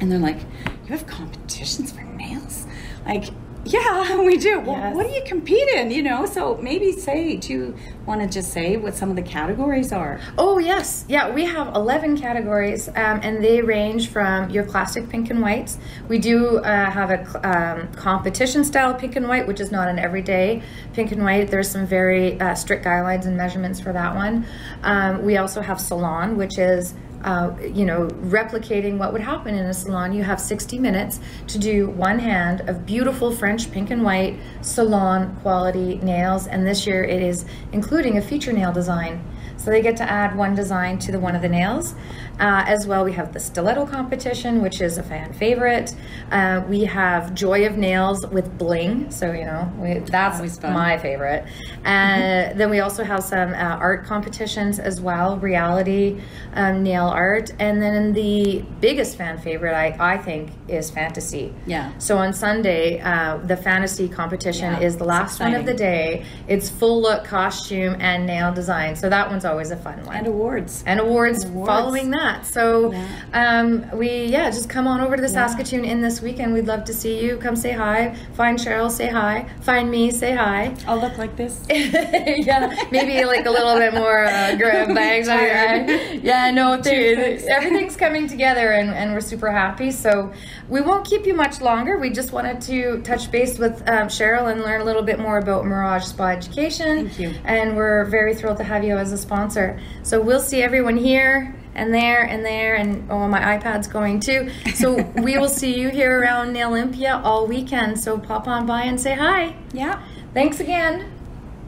And 0.00 0.10
they're 0.10 0.18
like, 0.18 0.40
You 0.84 0.88
have 0.88 1.06
competitions 1.06 1.92
for 1.92 2.02
nails? 2.02 2.66
Like 3.04 3.30
yeah, 3.64 4.20
we 4.24 4.36
do. 4.36 4.60
Well, 4.60 4.76
yes. 4.76 4.94
what 4.94 5.06
do 5.06 5.12
you 5.12 5.22
compete 5.24 5.68
in? 5.68 5.90
You 5.90 6.02
know, 6.02 6.26
so 6.26 6.56
maybe 6.56 6.92
say, 6.92 7.36
do 7.36 7.52
you 7.52 7.76
want 8.06 8.20
to 8.22 8.28
just 8.28 8.52
say 8.52 8.76
what 8.76 8.94
some 8.94 9.10
of 9.10 9.16
the 9.16 9.22
categories 9.22 9.92
are? 9.92 10.20
Oh, 10.38 10.58
yes. 10.58 11.04
Yeah, 11.08 11.30
we 11.30 11.44
have 11.44 11.74
11 11.74 12.18
categories, 12.18 12.88
um, 12.88 13.20
and 13.22 13.44
they 13.44 13.60
range 13.60 14.08
from 14.08 14.50
your 14.50 14.64
classic 14.64 15.08
pink 15.08 15.30
and 15.30 15.42
whites. 15.42 15.78
We 16.08 16.18
do 16.18 16.58
uh, 16.58 16.90
have 16.90 17.10
a 17.10 17.48
um, 17.48 17.92
competition 17.92 18.64
style 18.64 18.94
pink 18.94 19.16
and 19.16 19.28
white, 19.28 19.46
which 19.46 19.60
is 19.60 19.70
not 19.70 19.88
an 19.88 19.98
everyday 19.98 20.62
pink 20.94 21.12
and 21.12 21.22
white. 21.22 21.50
There's 21.50 21.70
some 21.70 21.86
very 21.86 22.40
uh, 22.40 22.54
strict 22.54 22.84
guidelines 22.84 23.26
and 23.26 23.36
measurements 23.36 23.80
for 23.80 23.92
that 23.92 24.14
one. 24.14 24.46
Um, 24.82 25.22
we 25.24 25.36
also 25.36 25.60
have 25.60 25.80
salon, 25.80 26.36
which 26.36 26.58
is 26.58 26.94
uh, 27.24 27.52
you 27.60 27.84
know, 27.84 28.06
replicating 28.22 28.98
what 28.98 29.12
would 29.12 29.20
happen 29.22 29.54
in 29.54 29.66
a 29.66 29.74
salon. 29.74 30.12
You 30.12 30.22
have 30.22 30.40
60 30.40 30.78
minutes 30.78 31.20
to 31.48 31.58
do 31.58 31.88
one 31.90 32.18
hand 32.18 32.62
of 32.68 32.86
beautiful 32.86 33.30
French 33.30 33.70
pink 33.70 33.90
and 33.90 34.02
white 34.02 34.38
salon 34.62 35.36
quality 35.42 35.96
nails, 35.96 36.46
and 36.46 36.66
this 36.66 36.86
year 36.86 37.04
it 37.04 37.22
is 37.22 37.44
including 37.72 38.16
a 38.18 38.22
feature 38.22 38.52
nail 38.52 38.72
design. 38.72 39.22
So 39.56 39.70
they 39.70 39.82
get 39.82 39.98
to 39.98 40.10
add 40.10 40.36
one 40.36 40.54
design 40.54 40.98
to 41.00 41.12
the 41.12 41.20
one 41.20 41.36
of 41.36 41.42
the 41.42 41.48
nails. 41.48 41.94
Uh, 42.40 42.64
as 42.66 42.86
well, 42.86 43.04
we 43.04 43.12
have 43.12 43.34
the 43.34 43.38
stiletto 43.38 43.84
competition, 43.84 44.62
which 44.62 44.80
is 44.80 44.96
a 44.96 45.02
fan 45.02 45.30
favorite. 45.34 45.94
Uh, 46.30 46.64
we 46.70 46.84
have 46.84 47.34
Joy 47.34 47.66
of 47.66 47.76
Nails 47.76 48.26
with 48.28 48.56
bling, 48.56 49.10
so 49.10 49.30
you 49.30 49.44
know 49.44 49.70
we, 49.76 49.98
that's 49.98 50.62
my 50.62 50.96
favorite. 50.96 51.44
And 51.84 52.54
uh, 52.54 52.54
then 52.56 52.70
we 52.70 52.80
also 52.80 53.04
have 53.04 53.22
some 53.22 53.52
uh, 53.52 53.56
art 53.56 54.06
competitions 54.06 54.78
as 54.78 55.02
well, 55.02 55.36
reality 55.36 56.18
um, 56.54 56.82
nail 56.82 57.08
art, 57.08 57.50
and 57.58 57.82
then 57.82 58.14
the 58.14 58.64
biggest 58.80 59.18
fan 59.18 59.36
favorite 59.36 59.74
I, 59.74 60.14
I 60.14 60.16
think 60.16 60.50
is 60.66 60.90
fantasy. 60.90 61.52
Yeah. 61.66 61.92
So 61.98 62.16
on 62.16 62.32
Sunday, 62.32 63.00
uh, 63.00 63.36
the 63.36 63.56
fantasy 63.56 64.08
competition 64.08 64.72
yeah, 64.72 64.80
is 64.80 64.96
the 64.96 65.04
last 65.04 65.40
one 65.40 65.54
of 65.54 65.66
the 65.66 65.74
day. 65.74 66.24
It's 66.48 66.70
full 66.70 67.02
look 67.02 67.22
costume 67.24 67.96
and 68.00 68.24
nail 68.24 68.50
design, 68.50 68.96
so 68.96 69.10
that 69.10 69.28
one's 69.28 69.44
always 69.44 69.70
a 69.70 69.76
fun 69.76 70.02
one. 70.06 70.16
And 70.16 70.26
awards. 70.26 70.82
And 70.86 71.00
awards, 71.00 71.44
and 71.44 71.52
awards. 71.52 71.68
following 71.68 72.10
that 72.12 72.29
that. 72.30 72.46
So 72.46 72.92
yeah. 72.92 73.06
Um, 73.32 73.90
we, 73.96 74.26
yeah, 74.26 74.50
just 74.50 74.68
come 74.68 74.86
on 74.86 75.00
over 75.00 75.16
to 75.16 75.22
the 75.22 75.28
yeah. 75.28 75.46
Saskatoon 75.46 75.84
Inn 75.84 76.00
this 76.00 76.20
weekend. 76.20 76.52
We'd 76.52 76.66
love 76.66 76.84
to 76.84 76.94
see 76.94 77.24
you. 77.24 77.36
Come 77.36 77.56
say 77.56 77.72
hi. 77.72 78.14
Find 78.34 78.58
Cheryl, 78.58 78.90
say 78.90 79.08
hi. 79.08 79.48
Find 79.62 79.90
me, 79.90 80.10
say 80.10 80.34
hi. 80.34 80.74
I'll 80.86 81.00
look 81.00 81.18
like 81.18 81.36
this. 81.36 81.64
yeah, 81.70 82.74
maybe 82.90 83.24
like 83.24 83.46
a 83.46 83.50
little 83.50 83.76
bit 83.76 83.94
more 83.94 84.24
uh, 84.24 84.56
bags 84.94 85.28
on 85.28 85.38
your 85.38 85.48
head. 85.48 86.22
Yeah, 86.22 86.50
no, 86.50 86.72
everything's 86.84 87.96
coming 87.96 88.26
together 88.26 88.72
and, 88.72 88.90
and 88.90 89.12
we're 89.12 89.20
super 89.20 89.50
happy. 89.50 89.90
So 89.90 90.32
we 90.68 90.80
won't 90.80 91.06
keep 91.06 91.26
you 91.26 91.34
much 91.34 91.60
longer. 91.60 91.98
We 91.98 92.10
just 92.10 92.32
wanted 92.32 92.60
to 92.62 93.00
touch 93.02 93.30
base 93.30 93.58
with 93.58 93.80
um, 93.88 94.08
Cheryl 94.08 94.50
and 94.50 94.62
learn 94.62 94.80
a 94.80 94.84
little 94.84 95.02
bit 95.02 95.18
more 95.18 95.38
about 95.38 95.64
Mirage 95.64 96.04
Spa 96.04 96.28
Education. 96.28 97.08
Thank 97.08 97.18
you. 97.18 97.34
And 97.44 97.76
we're 97.76 98.04
very 98.06 98.34
thrilled 98.34 98.58
to 98.58 98.64
have 98.64 98.84
you 98.84 98.96
as 98.96 99.12
a 99.12 99.18
sponsor. 99.18 99.80
So 100.02 100.20
we'll 100.20 100.40
see 100.40 100.62
everyone 100.62 100.96
here 100.96 101.59
and 101.74 101.94
there 101.94 102.22
and 102.22 102.44
there 102.44 102.74
and 102.74 103.10
oh 103.10 103.28
my 103.28 103.58
iPad's 103.58 103.86
going 103.86 104.20
too. 104.20 104.50
So 104.74 105.02
we 105.22 105.38
will 105.38 105.48
see 105.48 105.78
you 105.78 105.88
here 105.88 106.20
around 106.20 106.56
Olympia 106.56 107.20
all 107.24 107.46
weekend. 107.46 107.98
So 108.00 108.18
pop 108.18 108.48
on 108.48 108.66
by 108.66 108.82
and 108.82 109.00
say 109.00 109.14
hi. 109.14 109.56
Yeah. 109.72 110.02
Thanks 110.34 110.60
again. 110.60 111.12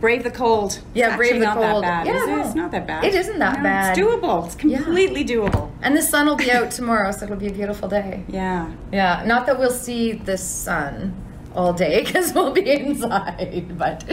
Brave 0.01 0.25
the 0.25 0.33
cold. 0.33 0.81
Yeah, 0.95 1.09
it's 1.09 1.17
brave 1.17 1.35
the 1.39 1.47
not 1.47 1.57
cold. 1.57 1.85
That 1.85 2.05
bad, 2.05 2.07
yeah, 2.07 2.41
it? 2.41 2.47
It's 2.47 2.57
not 2.57 2.73
that 2.73 2.89
bad. 2.89 3.05
It 3.05 3.15
isn't 3.15 3.39
that 3.39 3.59
no, 3.59 3.63
bad. 3.63 3.97
It's 3.97 4.05
doable. 4.05 4.47
It's 4.47 4.57
completely 4.57 5.23
yeah. 5.23 5.37
doable. 5.37 5.71
And 5.81 5.97
the 5.97 6.03
sun 6.03 6.27
will 6.27 6.35
be 6.35 6.51
out 6.51 6.71
tomorrow, 6.73 7.13
so 7.13 7.25
it'll 7.25 7.37
be 7.37 7.47
a 7.47 7.53
beautiful 7.53 7.89
day. 7.89 8.25
Yeah. 8.27 8.73
Yeah. 8.91 9.23
Not 9.25 9.47
that 9.47 9.61
we'll 9.61 9.71
see 9.71 10.13
the 10.13 10.37
sun 10.37 11.15
all 11.55 11.73
day 11.73 12.03
because 12.05 12.33
we'll 12.33 12.53
be 12.53 12.69
inside. 12.71 13.77
But 13.79 14.05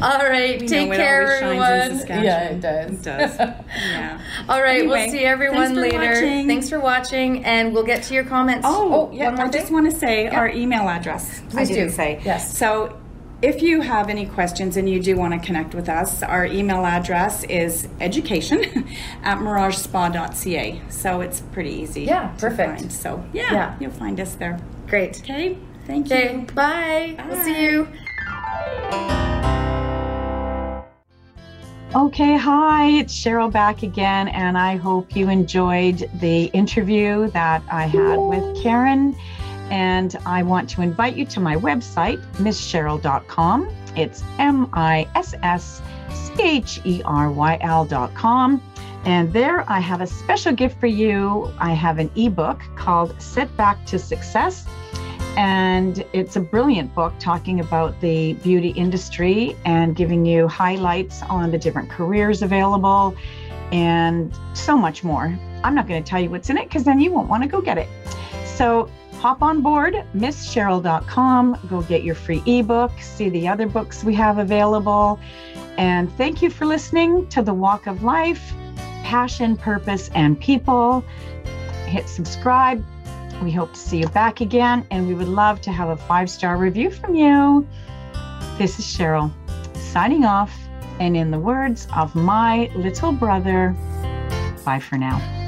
all 0.00 0.18
right, 0.18 0.60
we 0.60 0.66
take 0.66 0.92
care, 0.92 1.36
everyone. 1.36 2.06
Yeah, 2.24 2.48
it 2.50 2.60
does. 2.60 2.90
It 2.90 3.02
does. 3.02 3.38
yeah. 3.38 4.20
all 4.48 4.62
right, 4.62 4.80
anyway, 4.80 5.04
we'll 5.04 5.10
see 5.10 5.24
everyone 5.24 5.74
thanks 5.74 5.80
later. 5.80 5.98
Watching. 5.98 6.46
Thanks 6.46 6.68
for 6.68 6.80
watching, 6.80 7.44
and 7.44 7.72
we'll 7.72 7.84
get 7.84 8.02
to 8.04 8.14
your 8.14 8.24
comments. 8.24 8.66
Oh, 8.68 9.10
oh 9.10 9.12
yeah. 9.12 9.34
I 9.36 9.48
just 9.48 9.70
want 9.70 9.90
to 9.90 9.96
say 9.96 10.24
yeah. 10.24 10.38
our 10.38 10.48
email 10.48 10.88
address. 10.88 11.40
Please 11.50 11.70
I 11.70 11.74
do 11.74 11.88
say 11.88 12.20
yes. 12.24 12.56
So. 12.56 13.00
If 13.42 13.60
you 13.60 13.82
have 13.82 14.08
any 14.08 14.24
questions 14.24 14.78
and 14.78 14.88
you 14.88 15.02
do 15.02 15.16
want 15.16 15.34
to 15.34 15.46
connect 15.46 15.74
with 15.74 15.90
us, 15.90 16.22
our 16.22 16.46
email 16.46 16.86
address 16.86 17.44
is 17.44 17.86
education 18.00 18.64
at 19.22 19.36
miragespa.ca. 19.36 20.80
So 20.88 21.20
it's 21.20 21.42
pretty 21.52 21.72
easy. 21.72 22.04
Yeah, 22.04 22.28
perfect. 22.38 22.80
Find. 22.80 22.92
So 22.92 23.22
yeah, 23.34 23.52
yeah, 23.52 23.76
you'll 23.80 23.90
find 23.90 24.18
us 24.18 24.34
there. 24.36 24.58
Great. 24.86 25.20
Okay. 25.20 25.58
Thank 25.86 26.10
you. 26.10 26.16
Okay, 26.16 26.36
bye. 26.54 27.14
bye. 27.16 27.26
We'll 27.28 27.44
see 27.44 27.62
you. 27.62 27.88
Okay, 31.94 32.36
hi, 32.36 32.86
it's 32.88 33.14
Cheryl 33.14 33.52
back 33.52 33.84
again, 33.84 34.26
and 34.28 34.58
I 34.58 34.74
hope 34.74 35.14
you 35.14 35.28
enjoyed 35.28 36.10
the 36.14 36.46
interview 36.46 37.30
that 37.30 37.62
I 37.70 37.86
had 37.86 38.16
with 38.16 38.62
Karen. 38.62 39.14
And 39.70 40.16
I 40.26 40.42
want 40.42 40.68
to 40.70 40.82
invite 40.82 41.14
you 41.16 41.24
to 41.26 41.40
my 41.40 41.54
website, 41.54 42.20
misscheryl.com. 42.34 43.72
It's 43.96 44.24
M 44.38 44.68
I 44.72 45.08
S 45.14 45.34
S 45.42 45.80
C 46.10 46.42
H 46.42 46.80
E 46.84 47.00
R 47.04 47.30
Y 47.30 47.58
L.com. 47.60 48.60
And 49.04 49.32
there 49.32 49.64
I 49.70 49.78
have 49.78 50.00
a 50.00 50.06
special 50.06 50.52
gift 50.52 50.80
for 50.80 50.88
you. 50.88 51.52
I 51.60 51.74
have 51.74 51.98
an 51.98 52.10
ebook 52.16 52.60
called 52.74 53.14
Set 53.22 53.56
Back 53.56 53.86
to 53.86 53.98
Success 54.00 54.66
and 55.36 56.04
it's 56.12 56.36
a 56.36 56.40
brilliant 56.40 56.94
book 56.94 57.12
talking 57.18 57.60
about 57.60 58.00
the 58.00 58.34
beauty 58.34 58.70
industry 58.70 59.56
and 59.64 59.96
giving 59.96 60.24
you 60.24 60.46
highlights 60.46 61.22
on 61.22 61.50
the 61.50 61.58
different 61.58 61.90
careers 61.90 62.42
available 62.42 63.16
and 63.72 64.32
so 64.52 64.76
much 64.76 65.02
more. 65.02 65.36
I'm 65.64 65.74
not 65.74 65.88
going 65.88 66.02
to 66.02 66.08
tell 66.08 66.20
you 66.20 66.30
what's 66.30 66.50
in 66.50 66.58
it 66.58 66.64
because 66.64 66.84
then 66.84 67.00
you 67.00 67.10
won't 67.10 67.28
want 67.28 67.42
to 67.42 67.48
go 67.48 67.60
get 67.60 67.78
it. 67.78 67.88
So 68.44 68.88
hop 69.18 69.42
on 69.42 69.62
board, 69.62 69.94
misscheryl.com, 70.14 71.58
go 71.68 71.82
get 71.82 72.04
your 72.04 72.14
free 72.14 72.42
ebook, 72.46 72.92
see 73.00 73.28
the 73.28 73.48
other 73.48 73.66
books 73.66 74.04
we 74.04 74.14
have 74.14 74.38
available. 74.38 75.18
And 75.76 76.12
thank 76.16 76.42
you 76.42 76.50
for 76.50 76.66
listening 76.66 77.26
to 77.28 77.42
The 77.42 77.54
Walk 77.54 77.86
of 77.86 78.04
Life 78.04 78.52
Passion, 79.02 79.56
Purpose, 79.56 80.10
and 80.14 80.38
People. 80.38 81.04
Hit 81.86 82.08
subscribe 82.08 82.84
we 83.42 83.50
hope 83.50 83.72
to 83.72 83.78
see 83.78 83.98
you 83.98 84.08
back 84.08 84.40
again, 84.40 84.86
and 84.90 85.06
we 85.06 85.14
would 85.14 85.28
love 85.28 85.60
to 85.62 85.72
have 85.72 85.88
a 85.88 85.96
five 85.96 86.30
star 86.30 86.56
review 86.56 86.90
from 86.90 87.14
you. 87.14 87.66
This 88.58 88.78
is 88.78 88.84
Cheryl 88.84 89.32
signing 89.76 90.24
off, 90.24 90.52
and 91.00 91.16
in 91.16 91.30
the 91.30 91.38
words 91.38 91.86
of 91.96 92.14
my 92.14 92.70
little 92.74 93.12
brother, 93.12 93.76
bye 94.64 94.80
for 94.80 94.98
now. 94.98 95.43